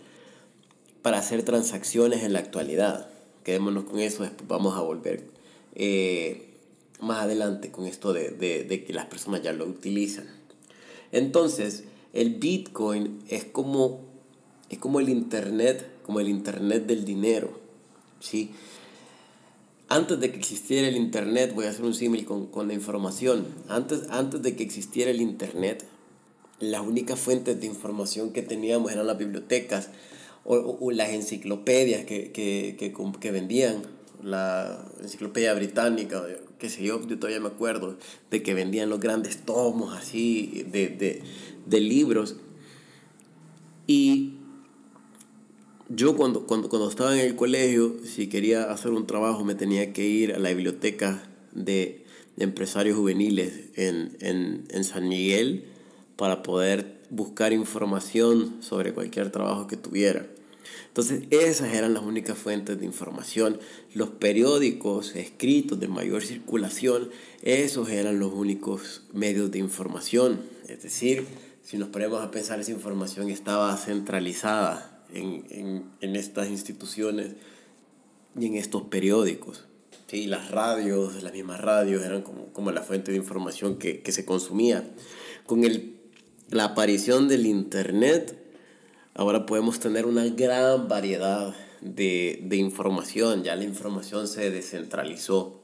para 1.01 1.19
hacer 1.19 1.43
transacciones 1.43 2.23
en 2.23 2.33
la 2.33 2.39
actualidad. 2.39 3.09
Quedémonos 3.43 3.85
con 3.85 3.99
eso, 3.99 4.23
después 4.23 4.47
vamos 4.47 4.77
a 4.77 4.81
volver 4.81 5.27
eh, 5.75 6.49
más 6.99 7.23
adelante 7.23 7.71
con 7.71 7.85
esto 7.85 8.13
de, 8.13 8.31
de, 8.31 8.83
que 8.83 8.93
las 8.93 9.05
personas 9.05 9.41
ya 9.41 9.53
lo 9.53 9.65
utilizan. 9.65 10.25
Entonces, 11.11 11.85
el 12.13 12.35
Bitcoin 12.35 13.19
es 13.29 13.45
como, 13.45 14.01
es 14.69 14.77
como 14.77 14.99
el 14.99 15.09
Internet, 15.09 15.87
como 16.09 16.21
el 16.21 16.27
Internet 16.27 16.87
del 16.87 17.05
dinero. 17.05 17.51
¿sí? 18.19 18.49
Antes 19.89 20.19
de 20.19 20.31
que 20.31 20.39
existiera 20.39 20.87
el 20.87 20.97
Internet, 20.97 21.51
voy 21.53 21.67
a 21.67 21.69
hacer 21.69 21.85
un 21.85 21.93
símil 21.93 22.25
con, 22.25 22.47
con, 22.47 22.67
la 22.67 22.73
información, 22.73 23.45
antes, 23.67 24.09
antes 24.09 24.41
de 24.41 24.55
que 24.55 24.63
existiera 24.63 25.11
el 25.11 25.21
Internet, 25.21 25.85
las 26.59 26.81
únicas 26.81 27.19
fuentes 27.19 27.61
de 27.61 27.67
información 27.67 28.31
que 28.31 28.41
teníamos 28.41 28.91
eran 28.91 29.05
las 29.05 29.19
bibliotecas, 29.19 29.91
o, 30.45 30.89
las 30.89 31.09
enciclopedias 31.09 32.05
que, 32.05 32.31
que, 32.31 32.75
que, 32.79 32.91
que, 33.19 33.31
vendían, 33.31 33.83
la 34.23 34.83
enciclopedia 35.03 35.53
británica, 35.53 36.23
qué 36.57 36.71
sé 36.71 36.81
yo, 36.81 37.05
yo 37.05 37.19
todavía 37.19 37.39
me 37.39 37.49
acuerdo 37.49 37.99
de 38.31 38.41
que 38.41 38.55
vendían 38.55 38.89
los 38.89 38.99
grandes 38.99 39.45
tomos 39.45 39.95
así 39.95 40.65
de, 40.71 40.87
de, 40.87 41.21
de 41.67 41.79
libros. 41.79 42.37
Y 43.85 44.38
yo 45.89 46.15
cuando, 46.15 46.45
cuando, 46.45 46.69
cuando 46.69 46.89
estaba 46.89 47.13
en 47.13 47.25
el 47.25 47.35
colegio, 47.35 47.95
si 48.03 48.27
quería 48.27 48.71
hacer 48.71 48.91
un 48.91 49.07
trabajo, 49.07 49.43
me 49.43 49.55
tenía 49.55 49.91
que 49.91 50.05
ir 50.05 50.33
a 50.33 50.39
la 50.39 50.49
biblioteca 50.49 51.23
de, 51.51 52.05
empresarios 52.37 52.95
juveniles 52.95 53.51
en, 53.75 54.15
en, 54.21 54.65
en 54.69 54.83
San 54.85 55.09
Miguel 55.09 55.65
para 56.15 56.41
poder 56.41 57.01
buscar 57.09 57.51
información 57.51 58.55
sobre 58.61 58.93
cualquier 58.93 59.29
trabajo 59.29 59.67
que 59.67 59.75
tuviera. 59.75 60.25
Entonces 60.87 61.23
esas 61.31 61.73
eran 61.73 61.93
las 61.93 62.03
únicas 62.03 62.37
fuentes 62.37 62.79
de 62.79 62.85
información. 62.85 63.59
Los 63.93 64.09
periódicos 64.09 65.15
escritos 65.15 65.79
de 65.81 65.89
mayor 65.89 66.23
circulación, 66.23 67.09
esos 67.41 67.89
eran 67.89 68.19
los 68.19 68.33
únicos 68.33 69.03
medios 69.11 69.51
de 69.51 69.59
información. 69.59 70.39
Es 70.69 70.83
decir, 70.83 71.25
si 71.61 71.77
nos 71.77 71.89
ponemos 71.89 72.21
a 72.21 72.31
pensar, 72.31 72.59
esa 72.59 72.71
información 72.71 73.29
estaba 73.29 73.75
centralizada 73.75 74.88
en, 75.13 75.45
en, 75.49 75.83
en 76.01 76.15
estas 76.15 76.49
instituciones 76.49 77.33
y 78.39 78.45
en 78.45 78.55
estos 78.55 78.83
periódicos. 78.83 79.65
¿sí? 80.07 80.27
Las 80.27 80.51
radios, 80.51 81.21
las 81.23 81.33
mismas 81.33 81.61
radios 81.61 82.03
eran 82.03 82.21
como, 82.21 82.47
como 82.53 82.71
la 82.71 82.81
fuente 82.81 83.11
de 83.11 83.17
información 83.17 83.77
que, 83.77 84.01
que 84.01 84.11
se 84.11 84.25
consumía. 84.25 84.83
Con 85.45 85.63
el 85.63 85.99
la 86.49 86.63
aparición 86.63 87.27
del 87.27 87.45
Internet, 87.45 88.35
ahora 89.13 89.45
podemos 89.45 89.79
tener 89.79 90.07
una 90.07 90.25
gran 90.25 90.87
variedad 90.87 91.55
de, 91.81 92.39
de 92.43 92.55
información, 92.55 93.43
ya 93.43 93.55
la 93.55 93.65
información 93.65 94.27
se 94.27 94.49
descentralizó. 94.49 95.61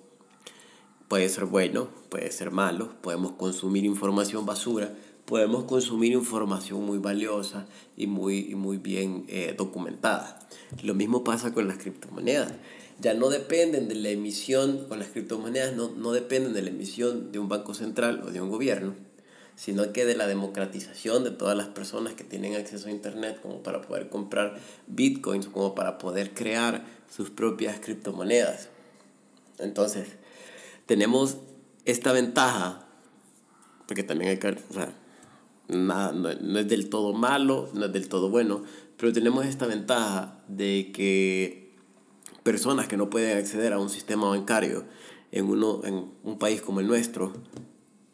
Puede 1.07 1.27
ser 1.29 1.45
bueno, 1.45 1.89
puede 2.09 2.31
ser 2.31 2.51
malo, 2.51 2.93
podemos 3.01 3.31
consumir 3.31 3.83
información 3.83 4.45
basura, 4.45 4.93
podemos 5.25 5.65
consumir 5.65 6.13
información 6.13 6.85
muy 6.85 6.99
valiosa 6.99 7.65
y 7.97 8.07
muy, 8.07 8.55
muy 8.55 8.77
bien 8.77 9.25
eh, 9.27 9.53
documentada. 9.57 10.39
Lo 10.83 10.93
mismo 10.93 11.23
pasa 11.23 11.53
con 11.53 11.67
las 11.67 11.77
criptomonedas. 11.77 12.53
Ya 12.99 13.13
no 13.13 13.29
dependen 13.29 13.87
de 13.87 13.95
la 13.95 14.09
emisión, 14.09 14.85
con 14.87 14.99
las 14.99 15.09
criptomonedas 15.09 15.75
no, 15.75 15.89
no 15.89 16.13
dependen 16.13 16.53
de 16.53 16.61
la 16.61 16.69
emisión 16.69 17.31
de 17.31 17.39
un 17.39 17.49
banco 17.49 17.73
central 17.73 18.21
o 18.25 18.31
de 18.31 18.39
un 18.39 18.49
gobierno, 18.49 18.93
sino 19.55 19.91
que 19.91 20.05
de 20.05 20.15
la 20.15 20.27
democratización 20.27 21.23
de 21.23 21.31
todas 21.31 21.57
las 21.57 21.67
personas 21.67 22.13
que 22.13 22.23
tienen 22.23 22.55
acceso 22.55 22.87
a 22.87 22.91
Internet 22.91 23.39
como 23.41 23.63
para 23.63 23.81
poder 23.81 24.09
comprar 24.09 24.59
bitcoins, 24.87 25.47
como 25.47 25.75
para 25.75 25.97
poder 25.97 26.33
crear 26.33 26.85
sus 27.13 27.29
propias 27.29 27.79
criptomonedas. 27.79 28.69
Entonces, 29.57 30.07
tenemos 30.85 31.37
esta 31.85 32.11
ventaja, 32.11 32.85
porque 33.87 34.03
también 34.03 34.31
hay 34.31 34.37
que, 34.37 34.49
o 34.49 34.73
sea, 34.73 34.93
nada, 35.67 36.11
no, 36.11 36.33
no 36.33 36.59
es 36.59 36.67
del 36.67 36.89
todo 36.89 37.13
malo, 37.13 37.69
no 37.73 37.85
es 37.85 37.93
del 37.93 38.09
todo 38.09 38.29
bueno, 38.29 38.63
pero 38.97 39.11
tenemos 39.13 39.45
esta 39.45 39.67
ventaja 39.67 40.39
de 40.47 40.91
que 40.93 41.71
personas 42.43 42.87
que 42.87 42.97
no 42.97 43.09
pueden 43.09 43.37
acceder 43.37 43.73
a 43.73 43.79
un 43.79 43.89
sistema 43.89 44.29
bancario 44.29 44.85
en, 45.31 45.45
uno, 45.45 45.81
en 45.83 46.11
un 46.23 46.37
país 46.37 46.61
como 46.61 46.79
el 46.79 46.87
nuestro 46.87 47.33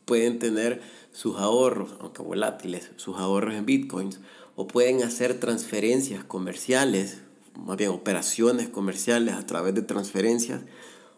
pueden 0.05 0.39
tener 0.39 0.81
sus 1.11 1.37
ahorros, 1.37 1.95
aunque 1.99 2.21
volátiles, 2.21 2.91
sus 2.95 3.17
ahorros 3.17 3.55
en 3.55 3.65
bitcoins, 3.65 4.19
o 4.55 4.67
pueden 4.67 5.03
hacer 5.03 5.39
transferencias 5.39 6.23
comerciales, 6.23 7.21
más 7.55 7.77
bien 7.77 7.91
operaciones 7.91 8.69
comerciales 8.69 9.35
a 9.35 9.45
través 9.45 9.75
de 9.75 9.81
transferencias 9.81 10.61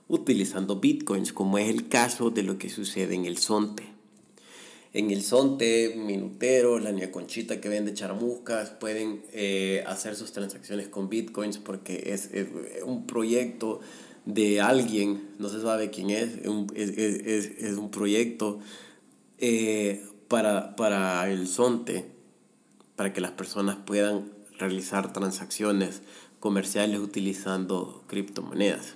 utilizando 0.07 0.79
bitcoins, 0.79 1.33
como 1.33 1.57
es 1.57 1.69
el 1.69 1.87
caso 1.87 2.29
de 2.29 2.43
lo 2.43 2.57
que 2.57 2.69
sucede 2.69 3.15
en 3.15 3.25
el 3.25 3.37
Zonte. 3.37 3.92
En 4.93 5.09
el 5.09 5.23
Zonte, 5.23 5.95
minuteros, 5.97 6.83
la 6.83 6.91
niña 6.91 7.11
Conchita 7.11 7.59
que 7.59 7.67
vende 7.67 7.95
charamuscas 7.95 8.69
pueden 8.69 9.23
eh, 9.31 9.83
hacer 9.87 10.15
sus 10.15 10.31
transacciones 10.33 10.87
con 10.87 11.09
bitcoins 11.09 11.57
porque 11.57 12.13
es, 12.13 12.29
un 12.85 13.07
proyecto 13.07 13.79
de 14.25 14.61
alguien, 14.61 15.31
no 15.39 15.49
se 15.49 15.61
sabe 15.61 15.89
quién 15.89 16.11
es, 16.11 16.37
es, 16.75 17.77
un 17.77 17.89
proyecto 17.89 18.59
eh, 19.39 20.05
para, 20.27 20.75
para 20.75 21.27
el 21.31 21.47
Zonte, 21.47 22.05
para 22.95 23.13
que 23.13 23.21
las 23.21 23.31
personas 23.31 23.77
puedan 23.83 24.31
realizar 24.59 25.11
transacciones 25.11 26.03
comerciales 26.39 26.99
utilizando 26.99 28.03
criptomonedas. 28.07 28.93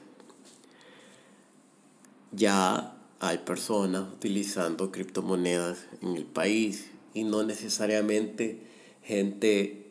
Ya 2.31 2.96
hay 3.19 3.39
personas 3.39 4.13
utilizando 4.13 4.91
criptomonedas 4.91 5.87
en 6.01 6.15
el 6.15 6.25
país 6.25 6.91
y 7.13 7.23
no 7.23 7.43
necesariamente 7.43 8.61
gente 9.03 9.87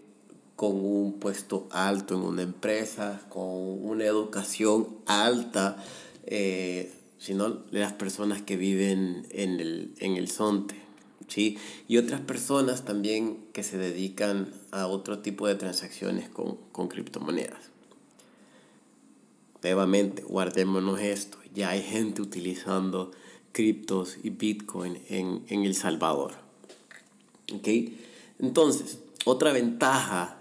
con 0.54 0.76
un 0.76 1.18
puesto 1.18 1.68
alto 1.71 2.14
en 2.14 2.21
una 2.21 2.42
empresa, 2.42 3.21
con 3.28 3.42
una 3.42 4.04
educación 4.04 4.88
alta, 5.06 5.76
eh, 6.25 6.92
sino 7.18 7.64
las 7.71 7.92
personas 7.92 8.42
que 8.42 8.56
viven 8.56 9.26
en 9.30 9.61
el, 9.61 9.95
en 9.99 10.16
el 10.16 10.28
Zonte. 10.28 10.76
¿sí? 11.26 11.59
Y 11.88 11.99
otras 11.99 12.21
personas 12.21 12.85
también 12.85 13.38
que 13.52 13.62
se 13.62 13.76
dedican 13.76 14.52
a 14.71 14.87
otro 14.87 15.18
tipo 15.18 15.47
de 15.47 15.56
transacciones 15.56 16.28
con, 16.28 16.56
con 16.73 16.88
criptomonedas. 16.88 17.71
Nuevamente, 19.62 20.23
guardémonos 20.23 21.00
esto 21.00 21.38
ya 21.57 21.71
hay 21.71 21.83
gente 21.83 22.23
utilizando 22.23 23.11
criptos 23.51 24.19
y 24.23 24.31
Bitcoin 24.31 24.99
en, 25.09 25.43
El 25.49 25.75
Salvador. 25.75 26.35
¿Okay? 27.53 27.99
Entonces, 28.39 28.99
otra 29.25 29.53
ventaja 29.53 30.37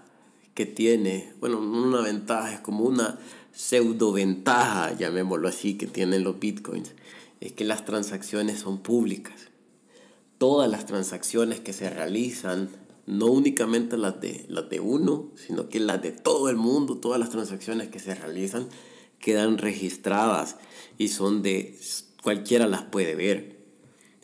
que 0.54 0.66
tiene, 0.66 1.32
bueno, 1.40 1.58
una 1.58 2.02
ventaja, 2.02 2.52
es 2.52 2.60
como 2.60 2.84
una 2.84 3.18
pseudo 3.52 4.12
ventaja, 4.12 4.92
llamémoslo 4.96 5.48
así, 5.48 5.78
que 5.78 5.86
tienen 5.86 6.22
los 6.22 6.38
bitcoins, 6.38 6.92
es 7.40 7.52
que 7.52 7.64
las 7.64 7.86
transacciones 7.86 8.60
son 8.60 8.78
públicas. 8.78 9.48
Todas 10.36 10.70
las 10.70 10.84
transacciones 10.84 11.60
que 11.60 11.72
se 11.72 11.88
realizan, 11.88 12.68
no 13.06 13.26
únicamente 13.26 13.96
las 13.96 14.20
de, 14.20 14.44
las 14.48 14.68
de 14.68 14.80
uno, 14.80 15.30
sino 15.36 15.70
que 15.70 15.80
las 15.80 16.02
de 16.02 16.12
todo 16.12 16.50
el 16.50 16.56
mundo, 16.56 16.98
todas 16.98 17.18
las 17.18 17.30
transacciones 17.30 17.88
que 17.88 17.98
se 17.98 18.14
realizan, 18.14 18.68
quedan 19.20 19.58
registradas 19.58 20.56
y 20.98 21.08
son 21.08 21.42
de 21.42 21.78
cualquiera 22.22 22.66
las 22.66 22.82
puede 22.82 23.14
ver, 23.14 23.56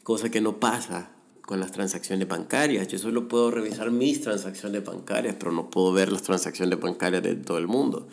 cosa 0.03 0.31
que 0.31 0.41
no 0.41 0.59
pasa 0.59 1.13
con 1.43 1.61
las 1.61 1.73
transacciones 1.73 2.27
bancarias. 2.27 2.89
Yo 2.89 2.99
solo 2.99 3.29
puedo 3.29 3.51
revisar 3.51 3.91
mis 3.91 4.21
transacciones 4.21 4.85
bancarias, 4.85 5.37
pero 5.39 5.53
no 5.53 5.71
puedo 5.71 5.93
ver 5.93 6.11
las 6.11 6.23
transacciones 6.23 6.81
bancarias 6.81 7.23
de 7.23 7.37
todo 7.37 7.59
el 7.59 7.69
mundo. 7.69 8.09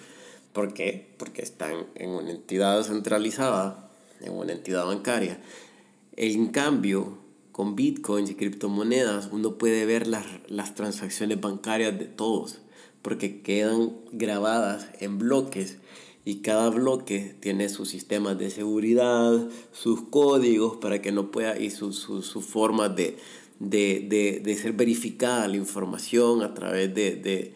¿Por 0.54 0.74
qué? 0.74 1.14
Porque 1.18 1.42
están 1.42 1.88
en 1.96 2.10
una 2.10 2.32
entidad 2.32 2.84
centralizada, 2.84 3.90
en 4.20 4.34
una 4.34 4.52
entidad 4.52 4.86
bancaria. 4.86 5.40
En 6.16 6.48
cambio, 6.48 7.18
con 7.52 7.76
bitcoins 7.76 8.30
y 8.30 8.36
criptomonedas 8.36 9.30
uno 9.32 9.58
puede 9.58 9.86
ver 9.86 10.08
las, 10.08 10.26
las 10.48 10.76
transacciones 10.76 11.40
bancarias 11.40 11.98
de 11.98 12.06
todos, 12.06 12.60
porque 13.02 13.42
quedan 13.42 13.94
grabadas 14.12 14.90
en 15.00 15.18
bloques 15.18 15.78
y 16.26 16.38
cada 16.38 16.70
bloque 16.70 17.36
tiene 17.40 17.70
sus 17.70 17.90
sistemas 17.90 18.38
de 18.38 18.50
seguridad, 18.50 19.48
sus 19.72 20.02
códigos 20.04 20.78
para 20.78 21.02
que 21.02 21.12
no 21.12 21.32
pueda 21.32 21.60
y 21.60 21.70
su, 21.72 21.94
su, 21.94 22.22
su 22.22 22.42
forma 22.42 22.90
de, 22.90 23.18
de, 23.60 24.06
de, 24.08 24.42
de, 24.44 24.58
ser 24.58 24.74
verificada 24.74 25.48
la 25.48 25.58
información 25.58 26.44
a 26.44 26.54
través 26.54 26.94
de 26.94 27.54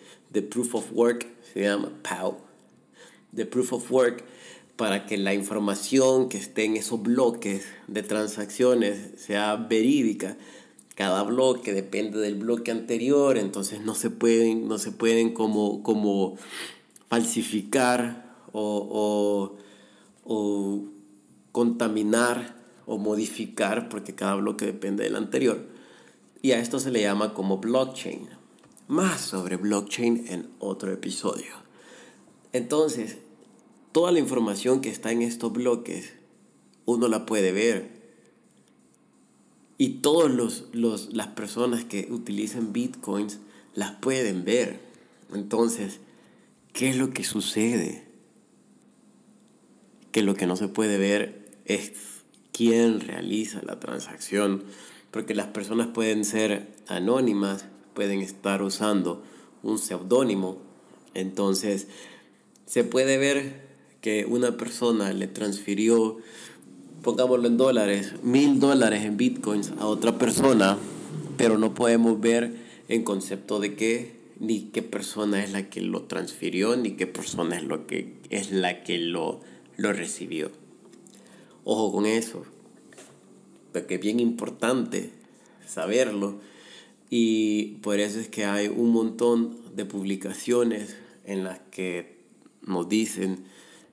proof 0.50 0.76
of 0.76 0.92
work, 0.94 1.28
se 1.54 1.62
llama 1.62 1.92
POW, 2.02 2.38
de 3.32 3.46
proof 3.46 3.74
of 3.74 3.92
work 3.92 4.24
para 4.76 5.06
que 5.06 5.18
la 5.18 5.34
información 5.34 6.30
que 6.30 6.38
esté 6.38 6.66
en 6.66 6.78
esos 6.78 7.02
bloques 7.02 7.66
de 7.88 8.04
transacciones 8.04 9.12
sea 9.18 9.56
verídica. 9.56 10.38
Cada 10.96 11.24
bloque 11.24 11.74
depende 11.74 12.20
del 12.20 12.36
bloque 12.36 12.72
anterior, 12.72 13.38
entonces 13.38 13.82
no 13.82 13.96
se 13.96 14.10
pueden, 14.10 14.68
no 14.68 14.78
se 14.78 14.92
pueden 14.92 15.34
como, 15.34 15.84
como 15.84 16.38
falsificar 17.08 18.23
o, 18.54 19.58
o, 20.24 20.86
contaminar 21.52 22.56
o 22.86 22.98
modificar, 22.98 23.90
porque 23.90 24.16
cada 24.16 24.36
bloque 24.36 24.66
depende 24.66 25.04
del 25.04 25.16
anterior. 25.16 25.68
Y 26.42 26.52
a 26.52 26.60
esto 26.60 26.80
se 26.80 26.92
le 26.92 27.02
llama 27.02 27.34
como 27.34 27.58
blockchain. 27.58 28.30
Más 28.88 29.22
sobre 29.22 29.58
blockchain 29.58 30.26
en 30.28 30.50
otro 30.60 30.92
episodio. 30.92 31.54
Entonces, 32.52 33.18
toda 33.92 34.12
la 34.12 34.20
información 34.20 34.82
que 34.82 34.90
está 34.90 35.12
en 35.12 35.22
estos 35.22 35.54
bloques, 35.54 36.14
uno 36.86 37.08
la 37.08 37.26
puede 37.26 37.52
ver. 37.52 38.04
Y 39.78 40.02
todas 40.02 40.32
los, 40.32 40.66
los, 40.74 41.14
las 41.14 41.28
personas 41.28 41.86
que 41.86 42.08
utilicen 42.12 42.74
bitcoins 42.74 43.40
las 43.74 43.92
pueden 43.92 44.44
ver. 44.44 44.82
Entonces, 45.34 46.00
¿qué 46.74 46.90
es 46.90 46.98
lo 46.98 47.12
que 47.12 47.24
sucede? 47.24 48.13
Que 50.14 50.22
lo 50.22 50.36
que 50.36 50.46
no 50.46 50.56
se 50.56 50.70
puede 50.70 50.98
ver 50.98 51.50
es 51.66 51.92
quién 52.54 53.02
realiza 53.02 53.62
la 53.66 53.80
transacción, 53.80 54.64
porque 55.12 55.36
las 55.36 55.48
personas 55.48 55.88
pueden 55.88 56.24
ser 56.24 56.68
anónimas, 56.88 57.66
pueden 57.94 58.22
estar 58.22 58.62
usando 58.62 59.24
un 59.64 59.80
seudónimo, 59.80 60.60
entonces 61.16 61.88
se 62.66 62.84
puede 62.84 63.18
ver 63.18 63.64
que 64.02 64.26
una 64.26 64.56
persona 64.56 65.14
le 65.14 65.28
transfirió, 65.28 66.18
pongámoslo 67.02 67.48
en 67.48 67.58
dólares, 67.58 68.14
mil 68.22 68.60
dólares 68.60 69.04
en 69.06 69.18
bitcoins 69.18 69.74
a 69.80 69.88
otra 69.88 70.20
persona, 70.20 70.78
pero 71.38 71.58
no 71.58 71.74
podemos 71.74 72.22
ver 72.22 72.56
en 72.88 73.04
concepto 73.04 73.60
de 73.60 73.74
qué 73.76 74.24
ni 74.40 74.62
qué 74.66 74.84
persona 74.84 75.44
es 75.44 75.52
la 75.52 75.70
que 75.70 75.82
lo 75.82 76.04
transfirió, 76.04 76.76
ni 76.76 76.92
qué 76.92 77.08
persona 77.08 77.56
es, 77.56 77.64
lo 77.64 77.88
que, 77.88 78.18
es 78.30 78.52
la 78.52 78.84
que 78.84 78.98
lo 78.98 79.42
lo 79.78 79.94
recibió. 79.94 80.52
Ojo 81.64 81.92
con 81.92 82.06
eso, 82.06 82.44
porque 83.72 83.96
es 83.96 84.02
bien 84.02 84.20
importante 84.20 85.12
saberlo 85.66 86.40
y 87.10 87.78
por 87.82 88.00
eso 88.00 88.20
es 88.20 88.28
que 88.28 88.46
hay 88.46 88.68
un 88.68 88.92
montón 88.92 89.76
de 89.76 89.86
publicaciones 89.86 90.98
en 91.26 91.44
las 91.44 91.60
que 91.72 92.24
nos 92.62 92.90
dicen 92.90 93.46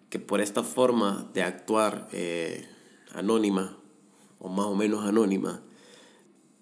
que 0.08 0.18
por 0.18 0.40
esta 0.40 0.62
forma 0.62 1.30
de 1.32 1.42
actuar 1.42 2.08
eh, 2.12 2.66
anónima 3.12 3.78
o 4.38 4.48
más 4.48 4.66
o 4.66 4.74
menos 4.74 5.04
anónima 5.04 5.62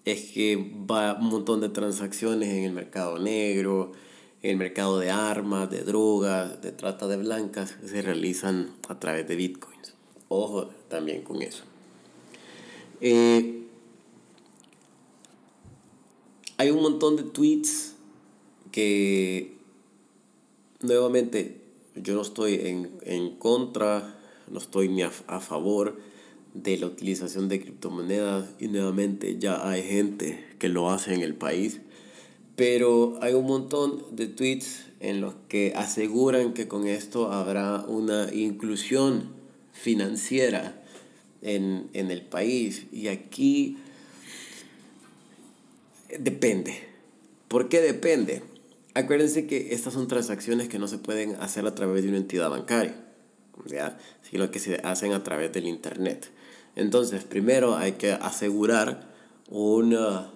es 0.05 0.31
que 0.31 0.73
va 0.89 1.15
un 1.15 1.27
montón 1.27 1.61
de 1.61 1.69
transacciones 1.69 2.49
en 2.49 2.63
el 2.63 2.71
mercado 2.71 3.19
negro, 3.19 3.91
el 4.41 4.57
mercado 4.57 4.99
de 4.99 5.11
armas, 5.11 5.69
de 5.69 5.83
drogas, 5.83 6.61
de 6.61 6.71
trata 6.71 7.07
de 7.07 7.17
blancas, 7.17 7.75
se 7.85 8.01
realizan 8.01 8.71
a 8.87 8.99
través 8.99 9.27
de 9.27 9.35
bitcoins. 9.35 9.93
Ojo 10.29 10.69
también 10.87 11.23
con 11.23 11.41
eso. 11.41 11.63
Eh, 13.01 13.63
hay 16.57 16.69
un 16.71 16.81
montón 16.81 17.15
de 17.15 17.23
tweets 17.23 17.95
que 18.71 19.57
nuevamente 20.81 21.61
yo 21.95 22.15
no 22.15 22.21
estoy 22.21 22.55
en, 22.55 22.91
en 23.01 23.35
contra, 23.37 24.19
no 24.49 24.59
estoy 24.59 24.87
ni 24.89 25.01
a, 25.01 25.11
a, 25.27 25.39
favor 25.39 25.99
de 26.53 26.77
la 26.77 26.87
utilización 26.87 27.49
de 27.49 27.61
criptomonedas 27.61 28.49
y 28.59 28.67
nuevamente 28.67 29.37
ya 29.37 29.69
hay 29.69 29.83
gente 29.83 30.45
que 30.59 30.69
lo 30.69 30.89
hace 30.89 31.13
en 31.13 31.21
el 31.21 31.35
país 31.35 31.81
pero 32.59 33.17
hay 33.21 33.35
un 33.35 33.45
montón 33.45 34.03
de 34.11 34.27
tweets 34.27 34.83
en 34.99 35.21
los 35.21 35.33
que 35.47 35.71
aseguran 35.77 36.53
que 36.53 36.67
con 36.67 36.87
esto 36.87 37.31
habrá 37.31 37.85
una 37.87 38.33
inclusión 38.33 39.29
financiera 39.71 40.83
en, 41.41 41.89
el 41.93 42.21
país. 42.21 42.87
Y 42.91 43.07
aquí 43.07 43.77
depende. 46.19 46.83
¿Por 47.47 47.69
qué 47.69 47.79
depende? 47.79 48.41
Acuérdense 48.93 49.47
que 49.47 49.73
estas 49.73 49.93
son 49.93 50.09
transacciones 50.09 50.67
que 50.67 50.79
no 50.79 50.89
se 50.89 50.97
pueden 50.97 51.37
hacer 51.37 51.65
a 51.65 51.73
través 51.73 52.03
de 52.03 52.09
una 52.09 52.17
entidad 52.17 52.49
bancaria, 52.49 52.93
sino 54.21 54.51
que 54.51 54.59
se 54.59 54.81
hacen 54.83 55.13
a 55.13 55.23
través 55.23 55.53
del 55.53 55.65
Internet. 55.65 56.29
Entonces, 56.75 57.23
primero 57.23 57.77
hay 57.77 57.93
que 57.93 58.11
asegurar 58.11 59.07
una 59.47 60.33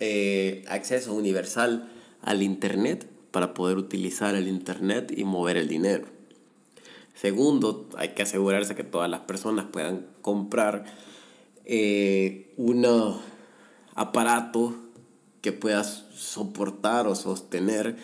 eh, 0.00 0.64
acceso 0.68 1.14
universal 1.14 1.90
al 2.22 2.42
Internet 2.42 3.06
para 3.30 3.54
poder 3.54 3.78
utilizar 3.78 4.34
el 4.34 4.48
Internet 4.48 5.12
y 5.16 5.24
mover 5.24 5.56
el 5.56 5.68
dinero. 5.68 6.06
Segundo, 7.14 7.88
hay 7.96 8.10
que 8.10 8.22
asegurarse 8.22 8.74
que 8.74 8.84
todas 8.84 9.08
las 9.08 9.20
personas 9.20 9.66
puedan 9.66 10.06
comprar 10.20 10.84
eh, 11.64 12.52
un 12.56 12.86
aparato 13.94 14.74
que 15.40 15.52
pueda 15.52 15.84
soportar 15.84 17.06
o 17.06 17.14
sostener 17.14 17.96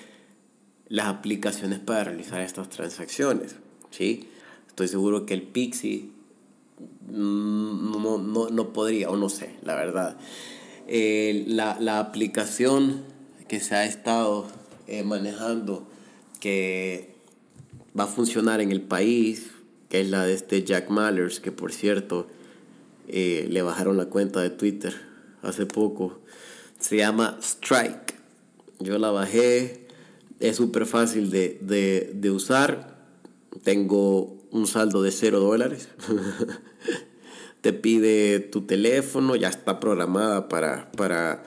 las 0.88 1.07
aplicaciones 1.07 1.79
para 1.79 2.05
realizar 2.05 2.40
estas 2.40 2.68
transacciones. 2.68 3.57
¿sí? 3.90 4.29
Estoy 4.68 4.88
seguro 4.88 5.26
que 5.26 5.35
el 5.35 5.42
Pixie 5.42 6.11
mm, 7.09 8.03
no, 8.03 8.18
no, 8.18 8.50
no 8.50 8.72
podría, 8.72 9.11
o 9.11 9.16
no 9.16 9.29
sé, 9.29 9.57
la 9.62 9.74
verdad. 9.74 10.16
Eh, 10.92 11.44
la, 11.46 11.79
la, 11.81 12.00
aplicación 12.00 13.05
que 13.48 13.61
se 13.61 13.76
ha 13.76 13.87
estado 13.87 14.46
eh, 14.88 15.05
manejando, 15.05 15.87
que 16.40 17.14
va 17.98 18.05
a 18.05 18.09
funcionar 18.09 18.61
en 18.61 18.72
el 18.72 18.83
país, 18.83 19.50
que 19.88 20.00
es 20.00 20.11
la 20.11 20.26
de 20.26 20.35
este 20.35 20.64
Jack 20.64 20.90
Mallers, 20.90 21.40
que 21.40 21.53
por 21.53 21.72
cierto 21.72 22.26
eh, 23.09 23.46
le 23.48 23.62
bajaron 23.62 23.96
la 23.96 24.07
cuenta 24.07 24.40
de 24.40 24.50
Twitter 24.50 24.94
hace 25.42 25.64
poco 25.64 26.20
se 26.81 26.96
llama 26.96 27.38
Strike. 27.40 28.14
Yo 28.81 28.98
la 28.98 29.11
bajé, 29.11 29.87
es 30.40 30.57
súper 30.57 30.87
fácil 30.87 31.31
de, 31.31 32.31
usar. 32.35 32.98
Tengo 33.62 34.38
un 34.50 34.66
saldo 34.66 35.03
de 35.03 35.12
0 35.12 35.38
dólares. 35.38 35.88
Te 37.61 37.73
pide 37.73 38.40
tu 38.40 38.62
teléfono, 38.62 39.37
ya 39.37 39.49
está 39.49 39.81
programada 39.81 40.49
para, 40.49 40.90
para, 40.92 41.44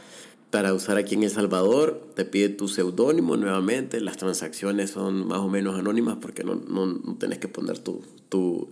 para 0.52 0.73
usar 0.73 0.97
aquí 0.97 1.15
en 1.15 1.23
El 1.23 1.32
Salvador. 1.32 2.08
Te 2.15 2.23
pide 2.23 2.49
tu 2.49 2.67
seudónimo 2.67 3.36
nuevamente. 3.36 3.99
Las 3.99 4.17
transacciones 4.17 4.91
son 4.91 5.28
más 5.28 5.39
o 5.39 5.49
menos 5.49 5.80
anónimas 5.80 6.17
porque 6.21 6.43
no, 6.43 6.56
no, 6.56 7.15
tenés 7.17 7.39
que 7.39 7.47
poner 7.47 7.80
tu, 7.80 8.04
tu, 8.30 8.71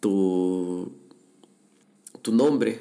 tu, 0.00 0.92
tu 2.20 2.32
nombre 2.32 2.80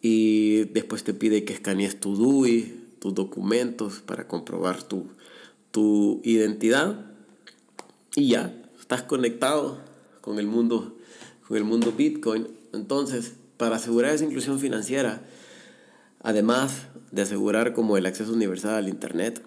y 0.00 0.64
después 0.64 1.04
te 1.04 1.12
pide 1.12 1.44
que 1.44 1.52
escanees 1.52 2.00
tu 2.00 2.16
DUI, 2.16 2.74
tus 2.98 3.14
documentos 3.14 4.00
para 4.00 4.26
comprobar 4.26 4.82
tu, 4.82 5.08
tu 5.70 6.22
identidad 6.24 7.06
y 8.16 8.28
ya 8.28 8.54
estás 8.80 9.02
conectado 9.02 9.78
con 10.22 10.38
el 10.38 10.46
mundo 10.46 10.96
con 11.46 11.56
el 11.56 11.64
mundo 11.64 11.92
Bitcoin. 11.92 12.48
Entonces, 12.72 13.34
para 13.56 13.76
asegurar 13.76 14.14
esa 14.14 14.24
inclusión 14.24 14.58
financiera, 14.58 15.22
además 16.20 16.86
de 17.10 17.22
asegurar 17.22 17.72
como 17.72 17.96
el 17.96 18.06
acceso 18.06 18.32
universal 18.32 18.74
al 18.74 18.88
internet, 18.88 19.42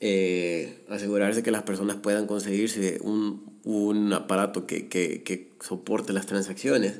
eh, 0.00 0.84
asegurarse 0.88 1.42
que 1.42 1.50
las 1.50 1.62
personas 1.62 1.96
puedan 1.96 2.26
conseguirse 2.26 2.98
un, 3.02 3.58
un 3.64 4.12
aparato 4.12 4.66
que, 4.66 4.88
que, 4.88 5.22
que 5.22 5.52
soporte 5.60 6.12
las 6.12 6.26
transacciones 6.26 6.94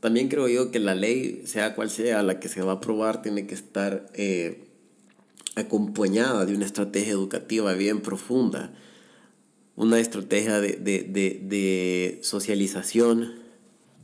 también 0.00 0.28
creo 0.28 0.48
yo 0.48 0.70
que 0.70 0.78
la 0.78 0.94
ley, 0.94 1.42
sea 1.46 1.74
cual 1.74 1.90
sea 1.90 2.22
la 2.22 2.38
que 2.38 2.48
se 2.48 2.62
va 2.62 2.72
a 2.72 2.74
aprobar, 2.76 3.22
tiene 3.22 3.46
que 3.46 3.54
estar 3.54 4.06
eh, 4.14 4.64
acompañada 5.56 6.46
de 6.46 6.54
una 6.54 6.66
estrategia 6.66 7.12
educativa 7.12 7.72
bien 7.72 8.00
profunda, 8.00 8.72
una 9.74 9.98
estrategia 9.98 10.60
de, 10.60 10.74
de, 10.74 11.02
de, 11.02 11.40
de 11.42 12.18
socialización 12.22 13.34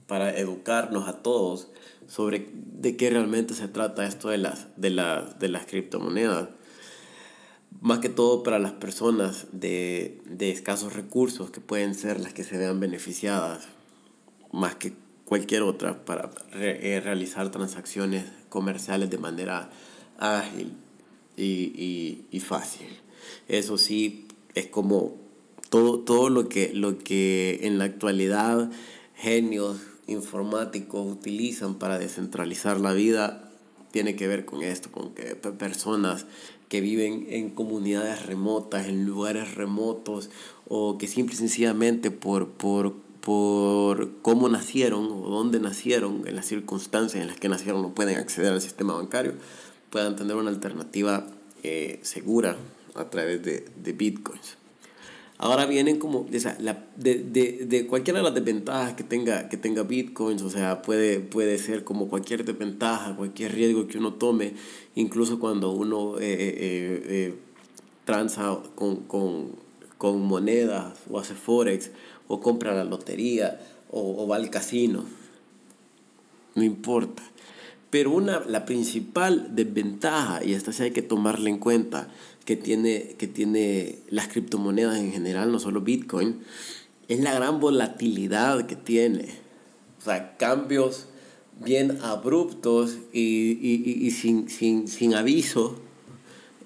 para 0.06 0.36
educarnos 0.36 1.08
a 1.08 1.22
todos 1.22 1.68
sobre 2.06 2.48
de 2.52 2.96
qué 2.96 3.10
realmente 3.10 3.54
se 3.54 3.68
trata 3.68 4.06
esto 4.06 4.28
de 4.28 4.38
las, 4.38 4.68
de, 4.76 4.90
de 5.38 5.48
las 5.48 5.66
criptomonedas. 5.66 6.48
Más 7.80 8.00
que 8.00 8.08
todo 8.08 8.42
para 8.42 8.58
las 8.58 8.72
personas 8.72 9.46
de, 9.52 10.20
de 10.26 10.50
escasos 10.50 10.92
recursos 10.92 11.50
que 11.50 11.60
pueden 11.60 11.94
ser 11.94 12.20
las 12.20 12.32
que 12.32 12.44
se 12.44 12.58
vean 12.58 12.80
beneficiadas, 12.80 13.66
más 14.52 14.74
que 14.74 14.92
cualquier 15.24 15.62
otra 15.62 16.04
para 16.04 16.30
eh, 16.52 17.00
realizar 17.02 17.50
transacciones 17.50 18.24
comerciales 18.50 19.08
de 19.08 19.16
manera 19.16 19.70
ágil 20.18 20.74
y, 21.36 22.40
fácil. 22.40 22.88
Eso 23.48 23.78
sí, 23.78 24.26
es 24.54 24.66
como 24.66 25.16
todo, 25.70 26.00
todo 26.00 26.28
lo, 26.28 26.50
que, 26.50 26.72
lo 26.74 26.98
que 26.98 27.60
en 27.62 27.78
la 27.78 27.84
actualidad 27.84 28.70
genios 29.14 29.78
informáticos 30.12 31.10
utilizan 31.10 31.74
para 31.74 31.98
descentralizar 31.98 32.80
la 32.80 32.92
vida 32.92 33.48
tiene 33.90 34.16
que 34.16 34.26
ver 34.26 34.44
con 34.44 34.62
esto, 34.62 34.90
con 34.90 35.12
que 35.14 35.36
personas 35.36 36.24
que 36.68 36.80
viven 36.80 37.26
en 37.28 37.50
comunidades 37.50 38.24
remotas, 38.24 38.86
en 38.86 39.04
lugares 39.04 39.54
remotos, 39.54 40.30
o 40.66 40.96
que 40.96 41.06
simple 41.06 41.34
y 41.34 41.38
sencillamente 41.38 42.10
por, 42.10 42.48
por 42.48 42.94
por 43.22 44.10
cómo 44.20 44.48
nacieron 44.48 45.06
o 45.06 45.28
dónde 45.30 45.60
nacieron, 45.60 46.26
en 46.26 46.34
las 46.34 46.46
circunstancias 46.46 47.22
en 47.22 47.28
las 47.28 47.38
que 47.38 47.48
nacieron, 47.48 47.80
no 47.80 47.94
pueden 47.94 48.18
acceder 48.18 48.52
al 48.52 48.60
sistema 48.60 48.94
bancario, 48.94 49.34
puedan 49.90 50.16
tener 50.16 50.36
una 50.36 50.50
alternativa 50.50 51.26
eh, 51.62 52.00
segura 52.02 52.56
a 52.96 53.10
través 53.10 53.42
de, 53.44 53.64
de, 53.76 53.92
bitcoins. 53.92 54.56
Ahora 55.42 55.66
vienen 55.66 55.98
como, 55.98 56.24
la, 56.60 56.84
de, 56.94 57.18
de, 57.18 57.66
de, 57.66 57.86
cualquiera 57.88 58.20
de 58.20 58.22
las 58.22 58.32
desventajas 58.32 58.94
que 58.94 59.02
tenga, 59.02 59.48
que 59.48 59.56
tenga 59.56 59.82
bitcoins, 59.82 60.40
o 60.42 60.50
sea, 60.50 60.82
puede, 60.82 61.18
puede 61.18 61.58
ser 61.58 61.82
como 61.82 62.06
cualquier 62.06 62.44
desventaja, 62.44 63.16
cualquier 63.16 63.52
riesgo 63.52 63.88
que 63.88 63.98
uno 63.98 64.14
tome, 64.14 64.54
incluso 64.94 65.40
cuando 65.40 65.72
uno 65.72 66.20
eh, 66.20 66.22
eh, 66.28 67.02
eh 67.08 67.34
transa 68.04 68.56
con, 68.76 68.98
con, 68.98 69.56
con 69.98 70.22
monedas 70.22 70.94
o 71.10 71.18
hace 71.18 71.34
forex 71.34 71.90
o 72.28 72.38
compra 72.40 72.72
la 72.72 72.84
lotería 72.84 73.60
o, 73.90 74.28
va 74.28 74.36
al 74.36 74.48
casino. 74.48 75.04
No 76.54 76.62
importa. 76.62 77.24
Pero 77.90 78.12
una, 78.12 78.44
la 78.46 78.64
principal 78.64 79.56
desventaja, 79.56 80.44
y 80.44 80.52
esta 80.52 80.72
sí 80.72 80.84
hay 80.84 80.92
que 80.92 81.02
tomarla 81.02 81.50
en 81.50 81.58
cuenta, 81.58 82.08
que 82.44 82.56
tiene, 82.56 83.14
que 83.18 83.26
tiene 83.26 83.98
las 84.10 84.28
criptomonedas 84.28 84.98
en 84.98 85.12
general, 85.12 85.52
no 85.52 85.58
solo 85.58 85.80
Bitcoin, 85.80 86.40
es 87.08 87.20
la 87.20 87.34
gran 87.34 87.60
volatilidad 87.60 88.66
que 88.66 88.76
tiene. 88.76 89.26
O 90.00 90.04
sea, 90.04 90.36
cambios 90.36 91.06
bien 91.64 91.98
abruptos 92.02 92.96
y, 93.12 94.10
sin, 94.10 94.48
sin, 94.48 95.14
aviso 95.14 95.80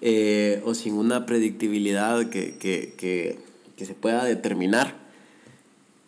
eh, 0.01 0.63
o 0.65 0.75
sin 0.75 0.95
una 0.95 1.27
predictibilidad 1.27 2.31
que, 2.31 2.57
que 2.59 3.85
se 3.85 3.95
pueda 3.95 4.25
determinar 4.25 5.07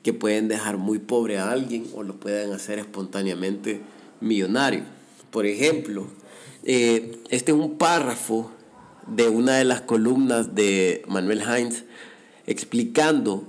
que 0.02 0.12
pueden 0.14 0.48
dejar 0.48 0.78
muy 0.78 0.98
pobre 0.98 1.38
a 1.38 1.50
alguien 1.50 1.86
o 1.94 2.02
lo 2.02 2.18
pueden 2.18 2.52
hacer 2.52 2.78
espontáneamente 2.78 3.80
millonario. 4.20 4.82
Por 5.30 5.44
ejemplo, 5.44 6.06
eh, 6.64 7.18
este 7.30 7.52
es 7.52 7.58
un 7.58 7.76
párrafo 7.76 8.50
de 9.14 9.28
una 9.28 9.56
de 9.56 9.64
las 9.64 9.80
columnas 9.82 10.54
de 10.54 11.02
Manuel 11.08 11.42
Heinz 11.42 11.84
explicando 12.46 13.44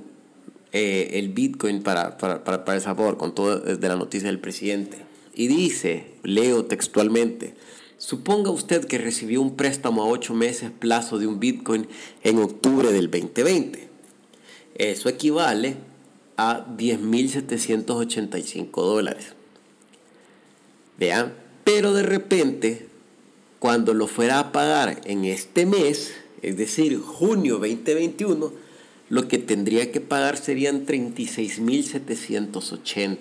eh, 0.71 1.11
el 1.13 1.29
Bitcoin 1.29 1.81
para, 1.81 2.17
para, 2.17 2.43
para, 2.43 2.75
El 2.75 2.81
Salvador, 2.81 3.17
con 3.17 3.33
todo 3.33 3.59
de 3.59 3.87
la 3.87 3.95
noticia 3.95 4.27
del 4.27 4.39
presidente. 4.39 4.97
Y 5.33 5.47
dice, 5.47 6.07
leo 6.23 6.65
textualmente, 6.65 7.55
suponga 7.97 8.51
usted 8.51 8.83
que 8.85 8.97
recibió 8.97 9.41
un 9.41 9.55
préstamo 9.55 10.03
a 10.03 10.07
ocho 10.07 10.33
meses 10.33 10.69
plazo 10.71 11.17
de 11.17 11.27
un 11.27 11.39
Bitcoin 11.39 11.87
en 12.23 12.39
octubre 12.39 12.91
del 12.91 13.09
2020. 13.09 13.87
Eso 14.75 15.07
equivale 15.09 15.77
a 16.35 16.67
10.785 16.77 18.71
dólares. 18.73 19.33
Vean, 20.97 21.33
pero 21.63 21.93
de 21.93 22.03
repente, 22.03 22.88
cuando 23.59 23.93
lo 23.93 24.07
fuera 24.07 24.39
a 24.39 24.51
pagar 24.51 24.99
en 25.05 25.25
este 25.25 25.67
mes, 25.67 26.15
es 26.41 26.57
decir, 26.57 26.99
junio 26.99 27.59
2021, 27.59 28.51
lo 29.09 29.27
que 29.27 29.37
tendría 29.37 29.91
que 29.91 30.01
pagar 30.01 30.37
serían 30.37 30.85
36.780. 30.85 33.17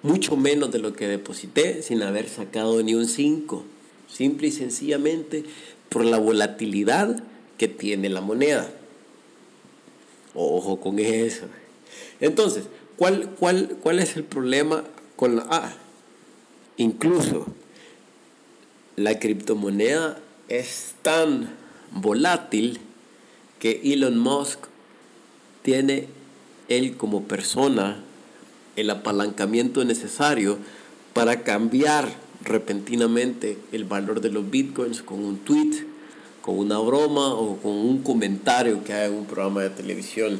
mucho 0.02 0.36
menos 0.36 0.70
de 0.70 0.80
lo 0.80 0.92
que 0.92 1.08
deposité 1.08 1.82
sin 1.82 2.02
haber 2.02 2.28
sacado 2.28 2.82
ni 2.82 2.94
un 2.94 3.06
5. 3.06 3.64
Simple 4.12 4.48
y 4.48 4.52
sencillamente 4.52 5.44
por 5.88 6.04
la 6.04 6.18
volatilidad 6.18 7.22
que 7.58 7.68
tiene 7.68 8.08
la 8.08 8.20
moneda. 8.20 8.70
Ojo 10.34 10.80
con 10.80 10.98
eso. 10.98 11.46
Entonces, 12.20 12.64
¿cuál, 12.96 13.30
cuál, 13.38 13.76
cuál 13.82 14.00
es 14.00 14.16
el 14.16 14.24
problema 14.24 14.84
con 15.16 15.36
la 15.36 15.42
A? 15.50 15.76
incluso 16.76 17.46
la 18.96 19.18
criptomoneda 19.18 20.18
es 20.48 20.94
tan 21.02 21.50
volátil 21.90 22.80
que 23.58 23.80
Elon 23.84 24.18
Musk 24.18 24.58
tiene 25.62 26.06
él 26.68 26.96
como 26.96 27.24
persona 27.24 28.02
el 28.76 28.90
apalancamiento 28.90 29.84
necesario 29.84 30.58
para 31.12 31.42
cambiar 31.42 32.08
repentinamente 32.42 33.56
el 33.72 33.84
valor 33.84 34.20
de 34.20 34.30
los 34.30 34.50
bitcoins 34.50 35.02
con 35.02 35.24
un 35.24 35.38
tweet, 35.38 35.86
con 36.44 36.58
una 36.58 36.78
broma 36.78 37.32
o 37.32 37.56
con 37.56 37.72
un 37.72 38.02
comentario 38.02 38.84
que 38.84 38.92
haga 38.92 39.06
en 39.06 39.14
un 39.14 39.24
programa 39.24 39.62
de 39.62 39.70
televisión. 39.70 40.38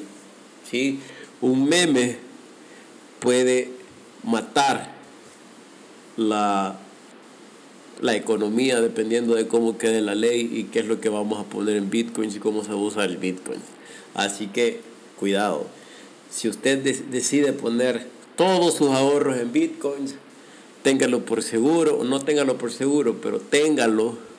¿sí? 0.71 1.01
Un 1.41 1.67
meme 1.67 2.19
puede 3.21 3.71
matar 4.23 4.93
la, 6.19 6.79
la 8.03 8.15
economía 8.15 8.83
dependiendo 8.83 9.35
de 9.35 9.49
cómo 9.49 9.79
quede 9.79 10.03
la 10.03 10.15
ley 10.15 10.51
y 10.53 10.65
qué 10.65 10.81
es 10.81 10.87
lo 10.87 11.01
que 11.01 11.09
vamos 11.09 11.41
a 11.41 11.45
poner 11.45 11.77
en 11.77 11.89
bitcoins 11.89 12.37
y 12.37 12.39
cómo 12.39 12.63
se 12.65 12.69
va 12.69 12.75
a 12.75 12.83
usar 12.83 13.09
el 13.09 13.17
bitcoin. 13.17 13.61
Así 14.13 14.49
que 14.49 14.81
cuidado. 15.19 15.67
Si 16.31 16.51
usted 16.51 16.83
decide 17.11 17.55
poner 17.55 18.07
todos 18.37 18.75
sus 18.75 18.91
ahorros 18.91 19.39
en 19.39 19.53
bitcoins, 19.53 20.17
téngalo 20.83 21.25
por 21.25 21.43
seguro 21.43 21.99
o 22.01 22.05
no 22.05 22.21
téngalo 22.21 22.59
por 22.59 22.73
seguro, 22.73 23.23
pero 23.23 23.41
téngalo 23.41 24.34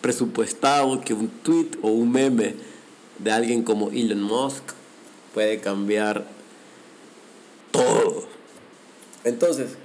presupuestado 0.00 1.00
que 1.00 1.14
un 1.14 1.28
tweet 1.28 1.70
o 1.82 1.88
un 1.88 2.12
meme 2.12 2.54
de 3.18 3.32
alguien 3.32 3.62
como 3.62 3.90
Elon 3.90 4.22
Musk 4.22 4.62
puede 5.34 5.60
cambiar 5.60 6.26
todo. 7.70 8.26
Entonces, 9.24 9.76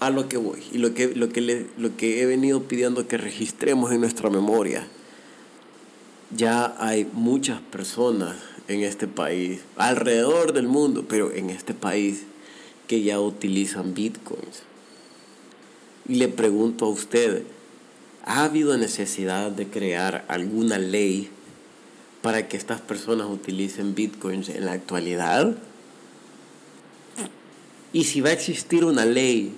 a 0.00 0.10
lo 0.10 0.28
que 0.28 0.38
voy 0.38 0.62
y 0.72 0.78
lo 0.78 0.94
que, 0.94 1.14
lo 1.14 1.28
que, 1.28 1.66
lo 1.76 1.96
que 1.96 2.22
he 2.22 2.26
venido 2.26 2.62
pidiendo 2.64 3.06
que 3.06 3.18
registremos 3.18 3.92
en 3.92 4.00
nuestra 4.00 4.30
memoria. 4.30 4.88
Ya 6.34 6.74
hay 6.78 7.08
muchas 7.12 7.60
personas 7.60 8.36
en 8.68 8.82
este 8.82 9.08
país, 9.08 9.62
alrededor 9.76 10.52
del 10.52 10.68
mundo, 10.68 11.04
pero 11.08 11.32
en 11.32 11.50
este 11.50 11.74
país, 11.74 12.22
que 12.86 13.02
ya 13.02 13.20
utilizan 13.20 13.94
bitcoins. 13.94 14.62
Y 16.08 16.14
le 16.14 16.28
pregunto 16.28 16.86
a 16.86 16.88
usted, 16.88 17.42
¿ha 18.24 18.44
habido 18.44 18.76
necesidad 18.76 19.50
de 19.50 19.66
crear 19.66 20.24
alguna 20.28 20.78
ley 20.78 21.30
para 22.22 22.48
que 22.48 22.56
estas 22.56 22.80
personas 22.80 23.28
utilicen 23.28 23.94
bitcoins 23.94 24.48
en 24.48 24.66
la 24.66 24.72
actualidad? 24.72 25.54
Y 27.92 28.04
si 28.04 28.20
va 28.20 28.30
a 28.30 28.32
existir 28.32 28.84
una 28.84 29.04
ley 29.04 29.54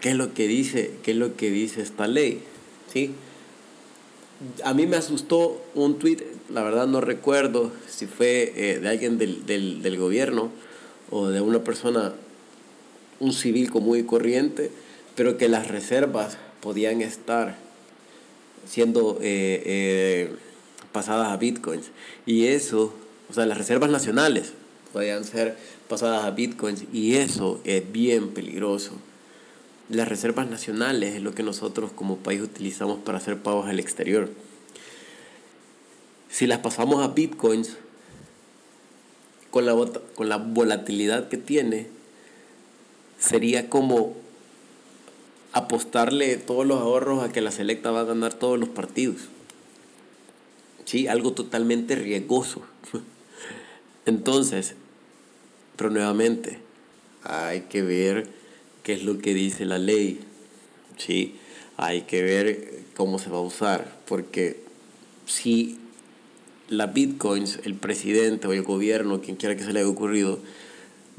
¿qué 0.00 0.10
es 0.10 0.16
lo 0.16 0.34
que 0.34 0.46
dice, 0.48 0.92
qué 1.02 1.12
es 1.12 1.16
lo 1.16 1.36
que 1.36 1.50
dice 1.50 1.80
esta 1.82 2.06
ley? 2.06 2.42
¿Sí? 2.92 3.12
A 4.64 4.74
mí 4.74 4.86
me 4.86 4.96
asustó 4.96 5.62
un 5.74 5.98
tweet, 5.98 6.18
la 6.48 6.62
verdad 6.62 6.86
no 6.86 7.00
recuerdo 7.00 7.72
si 7.88 8.06
fue 8.06 8.52
eh, 8.56 8.78
de 8.78 8.88
alguien 8.88 9.18
del, 9.18 9.46
del, 9.46 9.82
del, 9.82 9.96
gobierno 9.96 10.50
o 11.10 11.28
de 11.28 11.40
una 11.40 11.64
persona, 11.64 12.14
un 13.18 13.32
civil 13.32 13.70
común 13.70 13.98
y 13.98 14.04
corriente, 14.04 14.70
pero 15.16 15.36
que 15.36 15.48
las 15.48 15.66
reservas 15.68 16.38
podían 16.60 17.00
estar 17.00 17.56
siendo 18.66 19.18
eh, 19.20 19.62
eh, 19.64 20.36
pasadas 20.92 21.32
a 21.32 21.36
bitcoins. 21.36 21.90
Y 22.26 22.46
eso, 22.46 22.94
o 23.30 23.34
sea, 23.34 23.46
las 23.46 23.58
reservas 23.58 23.90
nacionales 23.90 24.52
podían 24.92 25.24
ser 25.24 25.56
pasadas 25.88 26.24
a 26.24 26.30
bitcoins 26.30 26.84
y 26.92 27.16
eso 27.16 27.60
es 27.64 27.90
bien 27.90 28.30
peligroso 28.30 28.92
las 29.88 30.08
reservas 30.08 30.48
nacionales 30.48 31.14
es 31.14 31.22
lo 31.22 31.34
que 31.34 31.42
nosotros 31.42 31.90
como 31.92 32.18
país 32.18 32.42
utilizamos 32.42 32.98
para 32.98 33.18
hacer 33.18 33.38
pagos 33.38 33.68
al 33.68 33.80
exterior. 33.80 34.28
Si 36.28 36.46
las 36.46 36.58
pasamos 36.58 37.02
a 37.02 37.08
bitcoins, 37.08 37.76
con 39.50 39.64
la, 39.64 39.74
con 40.14 40.28
la 40.28 40.36
volatilidad 40.36 41.28
que 41.28 41.38
tiene, 41.38 41.86
sería 43.18 43.70
como 43.70 44.14
apostarle 45.58 46.36
todos 46.36 46.66
los 46.66 46.80
ahorros 46.80 47.22
a 47.22 47.32
que 47.32 47.40
la 47.40 47.50
selecta 47.50 47.90
va 47.90 48.00
a 48.00 48.04
ganar 48.04 48.34
todos 48.34 48.58
los 48.58 48.68
partidos. 48.68 49.28
Sí, 50.84 51.06
algo 51.06 51.32
totalmente 51.32 51.94
riesgoso. 51.94 52.62
Entonces, 54.06 54.74
pero 55.76 55.90
nuevamente, 55.90 56.58
hay 57.24 57.62
que 57.62 57.82
ver 57.82 58.28
qué 58.82 58.94
es 58.94 59.04
lo 59.04 59.18
que 59.18 59.34
dice 59.34 59.64
la 59.64 59.78
ley. 59.78 60.20
¿sí? 60.96 61.36
Hay 61.76 62.02
que 62.02 62.22
ver 62.22 62.82
cómo 62.96 63.18
se 63.18 63.30
va 63.30 63.38
a 63.38 63.42
usar, 63.42 63.98
porque 64.06 64.62
si 65.26 65.78
la 66.68 66.86
bitcoins, 66.86 67.60
el 67.64 67.74
presidente 67.74 68.48
o 68.48 68.52
el 68.52 68.62
gobierno, 68.62 69.20
quien 69.20 69.36
quiera 69.36 69.56
que 69.56 69.62
se 69.62 69.72
le 69.72 69.80
haya 69.80 69.88
ocurrido, 69.88 70.40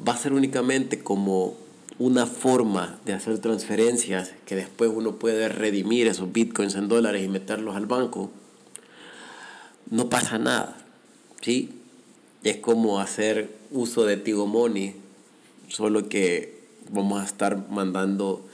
va 0.06 0.14
a 0.14 0.18
ser 0.18 0.34
únicamente 0.34 1.00
como 1.00 1.58
una 2.00 2.26
forma 2.26 2.98
de 3.06 3.14
hacer 3.14 3.40
transferencias 3.40 4.34
que 4.46 4.56
después 4.56 4.90
uno 4.94 5.18
puede 5.18 5.50
redimir 5.50 6.08
esos 6.08 6.32
bitcoins 6.32 6.76
en 6.76 6.88
dólares 6.88 7.24
y 7.24 7.28
meterlos 7.28 7.76
al 7.76 7.86
banco, 7.86 8.32
no 9.92 10.10
pasa 10.10 10.40
nada. 10.40 10.78
¿sí? 11.42 11.70
Es 12.44 12.58
como 12.58 13.02
hacer 13.02 13.54
uso 13.72 14.06
de 14.06 14.16
Tigo 14.16 14.48
Money, 14.48 14.96
solo 15.68 16.08
que 16.08 16.60
vamos 16.90 17.22
a 17.22 17.26
estar 17.26 17.70
mandando 17.70 18.46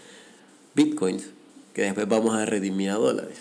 bitcoins 0.73 1.29
que 1.73 1.83
después 1.83 2.07
vamos 2.07 2.33
a 2.35 2.45
redimir 2.45 2.89
a 2.89 2.95
dólares. 2.95 3.37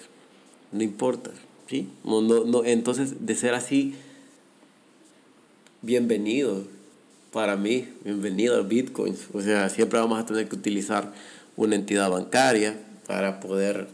No 0.73 0.83
importa, 0.83 1.31
¿sí? 1.69 1.89
No, 2.05 2.21
no, 2.21 2.65
entonces, 2.65 3.27
de 3.27 3.37
ser 3.37 3.55
así, 3.55 3.95
bienvenido 5.83 6.65
para 7.35 7.57
mí, 7.57 7.89
bienvenido 8.05 8.57
a 8.57 8.63
bitcoins. 8.63 9.27
O 9.33 9.43
sea, 9.43 9.69
siempre 9.69 9.99
vamos 9.99 10.21
a 10.21 10.25
tener 10.25 10.49
que 10.49 10.55
utilizar 10.55 11.13
una 11.57 11.75
entidad 11.75 12.09
bancaria 12.09 12.79
para 13.09 13.41
poder 13.41 13.89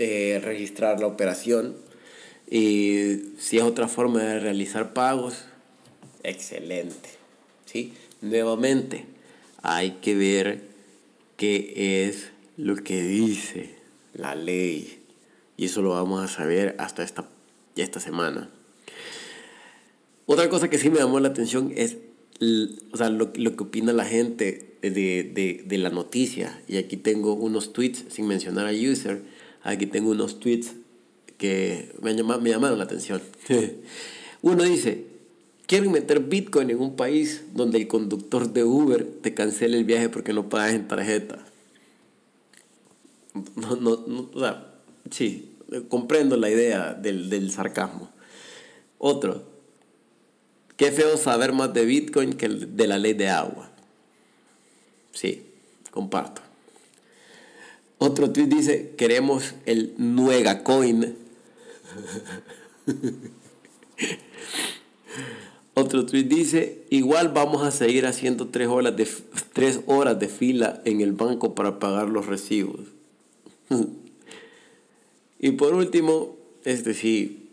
eh, 0.00 0.40
registrar 0.42 0.98
la 0.98 1.06
operación. 1.06 1.76
Y 2.50 3.34
si 3.38 3.58
es 3.58 3.62
otra 3.62 3.86
forma 3.86 4.24
de 4.24 4.40
realizar 4.40 4.92
pagos, 4.92 5.44
excelente. 6.24 7.10
¿sí? 7.64 7.94
Nuevamente, 8.22 9.04
hay 9.62 9.92
que 10.02 10.16
ver 10.16 10.62
qué 11.36 12.08
es 12.08 12.32
lo 12.56 12.74
que 12.74 13.04
dice 13.04 13.70
la 14.14 14.34
ley. 14.34 15.00
Y 15.56 15.66
eso 15.66 15.80
lo 15.80 15.90
vamos 15.90 16.24
a 16.24 16.26
saber 16.26 16.74
hasta 16.78 17.04
esta, 17.04 17.24
esta 17.76 18.00
semana. 18.00 18.50
Otra 20.26 20.48
cosa 20.48 20.68
que 20.68 20.78
sí 20.78 20.90
me 20.90 20.98
llamó 20.98 21.20
la 21.20 21.28
atención 21.28 21.72
es 21.76 21.98
o 22.40 22.96
sea, 22.96 23.10
lo, 23.10 23.32
lo, 23.34 23.56
que 23.56 23.64
opina 23.64 23.92
la 23.92 24.04
gente 24.04 24.76
de, 24.82 24.90
de, 24.90 25.64
de, 25.66 25.78
la 25.78 25.90
noticia. 25.90 26.62
Y 26.68 26.76
aquí 26.76 26.96
tengo 26.96 27.34
unos 27.34 27.72
tweets, 27.72 28.04
sin 28.08 28.26
mencionar 28.26 28.66
a 28.66 28.72
user, 28.72 29.22
aquí 29.62 29.86
tengo 29.86 30.10
unos 30.10 30.38
tweets 30.38 30.74
que 31.36 31.92
me, 32.02 32.14
me 32.14 32.50
llamaron 32.50 32.78
la 32.78 32.84
atención. 32.84 33.20
Uno 34.42 34.62
dice, 34.62 35.06
quieren 35.66 35.90
meter 35.90 36.20
Bitcoin 36.20 36.70
en 36.70 36.80
un 36.80 36.96
país 36.96 37.44
donde 37.54 37.78
el 37.78 37.88
conductor 37.88 38.52
de 38.52 38.64
Uber 38.64 39.04
te 39.04 39.34
cancele 39.34 39.76
el 39.76 39.84
viaje 39.84 40.08
porque 40.08 40.32
no 40.32 40.48
pagas 40.48 40.74
en 40.74 40.86
tarjeta. 40.86 41.44
No, 43.56 43.76
no, 43.76 44.04
no, 44.06 44.30
o 44.32 44.40
sea, 44.40 44.74
sí, 45.10 45.56
comprendo 45.88 46.36
la 46.36 46.50
idea 46.50 46.94
del, 46.94 47.30
del 47.30 47.50
sarcasmo. 47.50 48.10
Otro, 48.98 49.44
qué 50.78 50.90
feo 50.92 51.18
saber 51.18 51.52
más 51.52 51.74
de 51.74 51.84
Bitcoin 51.84 52.32
que 52.32 52.48
de 52.48 52.86
la 52.86 52.98
ley 52.98 53.12
de 53.12 53.28
agua. 53.28 53.68
Sí, 55.12 55.42
comparto. 55.90 56.40
Otro 57.98 58.30
tweet 58.30 58.46
dice, 58.46 58.94
queremos 58.96 59.54
el 59.66 59.92
Nuega 59.98 60.62
Coin. 60.62 61.16
Otro 65.74 66.06
tweet 66.06 66.24
dice, 66.24 66.84
igual 66.90 67.30
vamos 67.30 67.66
a 67.66 67.72
seguir 67.72 68.06
haciendo 68.06 68.46
tres 68.48 68.68
horas 68.68 68.96
de, 68.96 69.08
tres 69.52 69.80
horas 69.86 70.18
de 70.20 70.28
fila 70.28 70.80
en 70.84 71.00
el 71.00 71.12
banco 71.12 71.56
para 71.56 71.80
pagar 71.80 72.08
los 72.08 72.26
recibos. 72.26 72.80
y 75.40 75.50
por 75.52 75.74
último, 75.74 76.36
este 76.64 76.94
sí, 76.94 77.48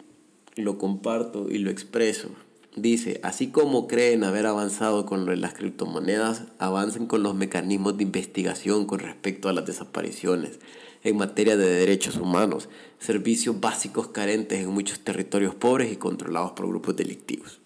lo 0.56 0.78
comparto 0.78 1.50
y 1.50 1.58
lo 1.58 1.72
expreso. 1.72 2.30
Dice, 2.76 3.22
así 3.24 3.48
como 3.48 3.88
creen 3.88 4.26
haber 4.26 4.46
avanzado 4.46 5.06
con 5.06 5.40
las 5.40 5.54
criptomonedas, 5.54 6.44
avancen 6.60 7.08
con 7.08 7.24
los 7.24 7.34
mecanismos 7.34 7.96
de 7.96 8.04
investigación 8.04 8.86
con 8.86 9.00
respecto 9.00 9.48
a 9.48 9.54
las 9.54 9.66
desapariciones 9.66 10.60
en 11.04 11.16
materia 11.16 11.56
de 11.56 11.68
derechos 11.68 12.18
humanos, 12.18 12.68
servicios 13.00 13.62
básicos 13.62 14.10
carentes 14.10 14.60
en 14.60 14.72
muchos 14.72 15.00
territorios 15.00 15.56
pobres 15.56 15.90
y 15.90 15.96
controlados 15.96 16.52
por 16.52 16.68
grupos 16.68 16.98
delictivos. 16.98 17.62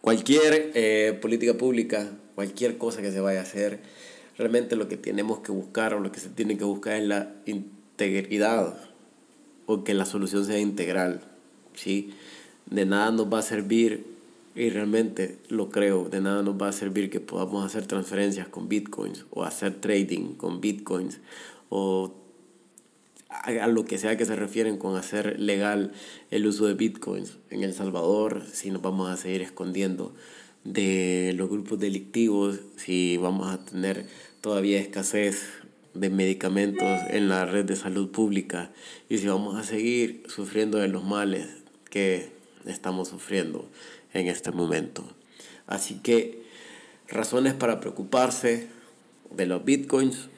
Cualquier 0.00 0.72
eh, 0.74 1.18
política 1.20 1.54
pública, 1.54 2.08
cualquier 2.34 2.78
cosa 2.78 3.02
que 3.02 3.12
se 3.12 3.20
vaya 3.20 3.40
a 3.40 3.42
hacer, 3.42 3.80
realmente 4.38 4.76
lo 4.76 4.88
que 4.88 4.96
tenemos 4.96 5.40
que 5.40 5.52
buscar 5.52 5.92
o 5.92 6.00
lo 6.00 6.10
que 6.10 6.20
se 6.20 6.30
tiene 6.30 6.56
que 6.56 6.64
buscar 6.64 6.94
es 6.94 7.06
la 7.06 7.34
integridad 7.44 8.78
o 9.66 9.84
que 9.84 9.92
la 9.92 10.06
solución 10.06 10.46
sea 10.46 10.58
integral. 10.58 11.20
¿sí? 11.74 12.14
De 12.66 12.86
nada 12.86 13.10
nos 13.10 13.32
va 13.32 13.38
a 13.38 13.42
servir, 13.42 14.04
y 14.54 14.68
realmente 14.70 15.38
lo 15.48 15.70
creo, 15.70 16.08
de 16.08 16.20
nada 16.20 16.42
nos 16.42 16.60
va 16.60 16.68
a 16.68 16.72
servir 16.72 17.10
que 17.10 17.20
podamos 17.20 17.64
hacer 17.64 17.86
transferencias 17.86 18.48
con 18.48 18.68
bitcoins 18.68 19.24
o 19.30 19.44
hacer 19.44 19.80
trading 19.80 20.34
con 20.34 20.60
bitcoins 20.60 21.20
o 21.70 22.12
a 23.28 23.66
lo 23.66 23.86
que 23.86 23.96
sea 23.96 24.18
que 24.18 24.26
se 24.26 24.36
refieren 24.36 24.76
con 24.76 24.94
hacer 24.96 25.40
legal 25.40 25.92
el 26.30 26.46
uso 26.46 26.66
de 26.66 26.74
bitcoins 26.74 27.38
en 27.48 27.62
El 27.62 27.72
Salvador, 27.72 28.42
si 28.52 28.70
nos 28.70 28.82
vamos 28.82 29.08
a 29.08 29.16
seguir 29.16 29.40
escondiendo 29.40 30.14
de 30.64 31.32
los 31.34 31.48
grupos 31.48 31.78
delictivos, 31.80 32.60
si 32.76 33.16
vamos 33.16 33.50
a 33.50 33.64
tener 33.64 34.06
todavía 34.42 34.78
escasez 34.80 35.48
de 35.94 36.10
medicamentos 36.10 36.88
en 37.08 37.30
la 37.30 37.46
red 37.46 37.64
de 37.64 37.76
salud 37.76 38.10
pública 38.10 38.70
y 39.08 39.16
si 39.18 39.26
vamos 39.26 39.56
a 39.56 39.64
seguir 39.64 40.24
sufriendo 40.28 40.76
de 40.76 40.88
los 40.88 41.04
males 41.04 41.48
que 41.90 42.41
estamos 42.66 43.08
sufriendo 43.08 43.68
en 44.12 44.28
este 44.28 44.52
momento. 44.52 45.04
Así 45.66 45.96
que 45.96 46.42
razones 47.08 47.54
para 47.54 47.80
preocuparse 47.80 48.68
de 49.30 49.46
los 49.46 49.64
bitcoins 49.64 50.28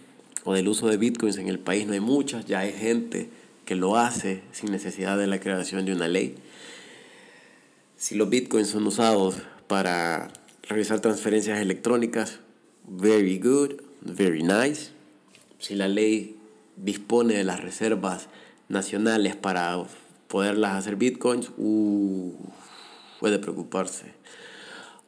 o 0.44 0.54
del 0.54 0.68
uso 0.68 0.88
de 0.88 0.96
bitcoins 0.96 1.38
en 1.38 1.48
el 1.48 1.58
país 1.58 1.86
no 1.86 1.92
hay 1.92 2.00
muchas, 2.00 2.46
ya 2.46 2.60
hay 2.60 2.72
gente 2.72 3.28
que 3.64 3.74
lo 3.74 3.96
hace 3.96 4.42
sin 4.52 4.70
necesidad 4.70 5.18
de 5.18 5.26
la 5.26 5.40
creación 5.40 5.86
de 5.86 5.92
una 5.92 6.08
ley. 6.08 6.34
Si 7.96 8.14
los 8.14 8.28
bitcoins 8.28 8.68
son 8.68 8.86
usados 8.86 9.36
para 9.66 10.30
realizar 10.68 11.00
transferencias 11.00 11.60
electrónicas, 11.60 12.40
very 12.86 13.38
good, 13.38 13.80
very 14.02 14.42
nice. 14.42 14.90
Si 15.58 15.74
la 15.74 15.88
ley 15.88 16.36
dispone 16.76 17.34
de 17.34 17.44
las 17.44 17.60
reservas 17.60 18.28
nacionales 18.68 19.36
para 19.36 19.70
poderlas 20.34 20.74
hacer 20.74 20.96
bitcoins, 20.96 21.52
uh, 21.58 22.32
puede 23.20 23.38
preocuparse. 23.38 24.14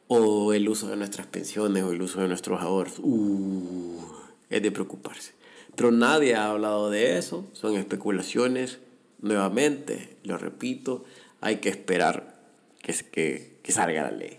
O 0.07 0.53
el 0.53 0.69
uso 0.69 0.87
de 0.87 0.95
nuestras 0.95 1.27
pensiones 1.27 1.83
o 1.83 1.91
el 1.91 2.01
uso 2.01 2.21
de 2.21 2.29
nuestros 2.29 2.61
ahorros, 2.61 2.99
uh, 2.99 4.05
es 4.49 4.61
de 4.61 4.71
preocuparse. 4.71 5.33
Pero 5.75 5.91
nadie 5.91 6.33
ha 6.35 6.49
hablado 6.49 6.89
de 6.89 7.17
eso, 7.17 7.45
son 7.51 7.75
especulaciones. 7.75 8.79
Nuevamente, 9.19 10.15
lo 10.23 10.37
repito, 10.37 11.03
hay 11.41 11.57
que 11.57 11.67
esperar 11.67 12.39
que, 12.81 12.93
que, 12.93 13.57
que 13.61 13.71
salga 13.73 14.03
la 14.03 14.11
ley. 14.11 14.37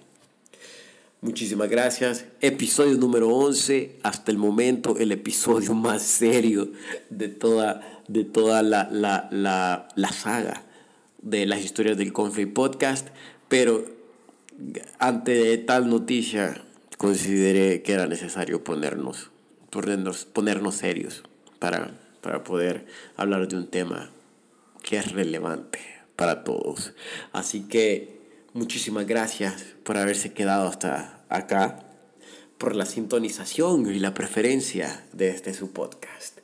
Muchísimas 1.20 1.68
gracias. 1.68 2.24
Episodio 2.40 2.96
número 2.96 3.28
11. 3.28 3.98
Hasta 4.02 4.32
el 4.32 4.38
momento 4.38 4.96
el 4.96 5.12
episodio 5.12 5.74
más 5.74 6.00
serio 6.00 6.72
de 7.10 7.28
toda, 7.28 8.02
de 8.08 8.24
toda 8.24 8.62
la, 8.62 8.88
la, 8.90 9.28
la, 9.30 9.86
la 9.94 10.12
saga 10.12 10.64
de 11.22 11.46
las 11.46 11.64
historias 11.64 11.96
del 11.96 12.12
Conflict 12.12 12.52
Podcast, 12.52 13.08
pero 13.48 13.84
ante 14.98 15.56
tal 15.58 15.88
noticia 15.88 16.64
consideré 16.96 17.82
que 17.82 17.92
era 17.92 18.06
necesario 18.06 18.64
ponernos, 18.64 19.30
ponernos, 19.70 20.24
ponernos 20.24 20.74
serios 20.74 21.22
para, 21.58 21.92
para 22.20 22.44
poder 22.44 22.86
hablar 23.16 23.48
de 23.48 23.56
un 23.56 23.68
tema 23.68 24.10
que 24.82 24.96
es 24.96 25.12
relevante 25.12 25.80
para 26.16 26.44
todos. 26.44 26.92
Así 27.32 27.68
que 27.68 28.20
muchísimas 28.52 29.06
gracias 29.06 29.64
por 29.84 29.96
haberse 29.96 30.32
quedado 30.32 30.66
hasta 30.66 31.24
acá, 31.28 31.84
por 32.58 32.74
la 32.74 32.86
sintonización 32.86 33.86
y 33.94 34.00
la 34.00 34.14
preferencia 34.14 35.04
de 35.12 35.28
este 35.28 35.54
su 35.54 35.72
podcast. 35.72 36.37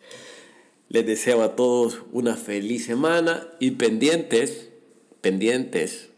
Les 0.94 1.04
deseo 1.04 1.42
a 1.42 1.57
todos 1.57 2.02
una 2.12 2.37
feliz 2.37 2.87
semana 2.87 3.48
y 3.59 3.72
pendientes, 3.72 4.68
pendientes 5.22 6.11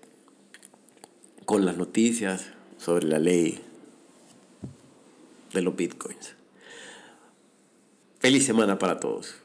con 1.46 1.64
las 1.64 1.78
noticias 1.78 2.48
sobre 2.76 3.06
la 3.06 3.18
ley 3.18 3.58
de 5.54 5.62
los 5.62 5.74
bitcoins. 5.74 6.34
Feliz 8.18 8.44
semana 8.44 8.78
para 8.78 9.00
todos. 9.00 9.36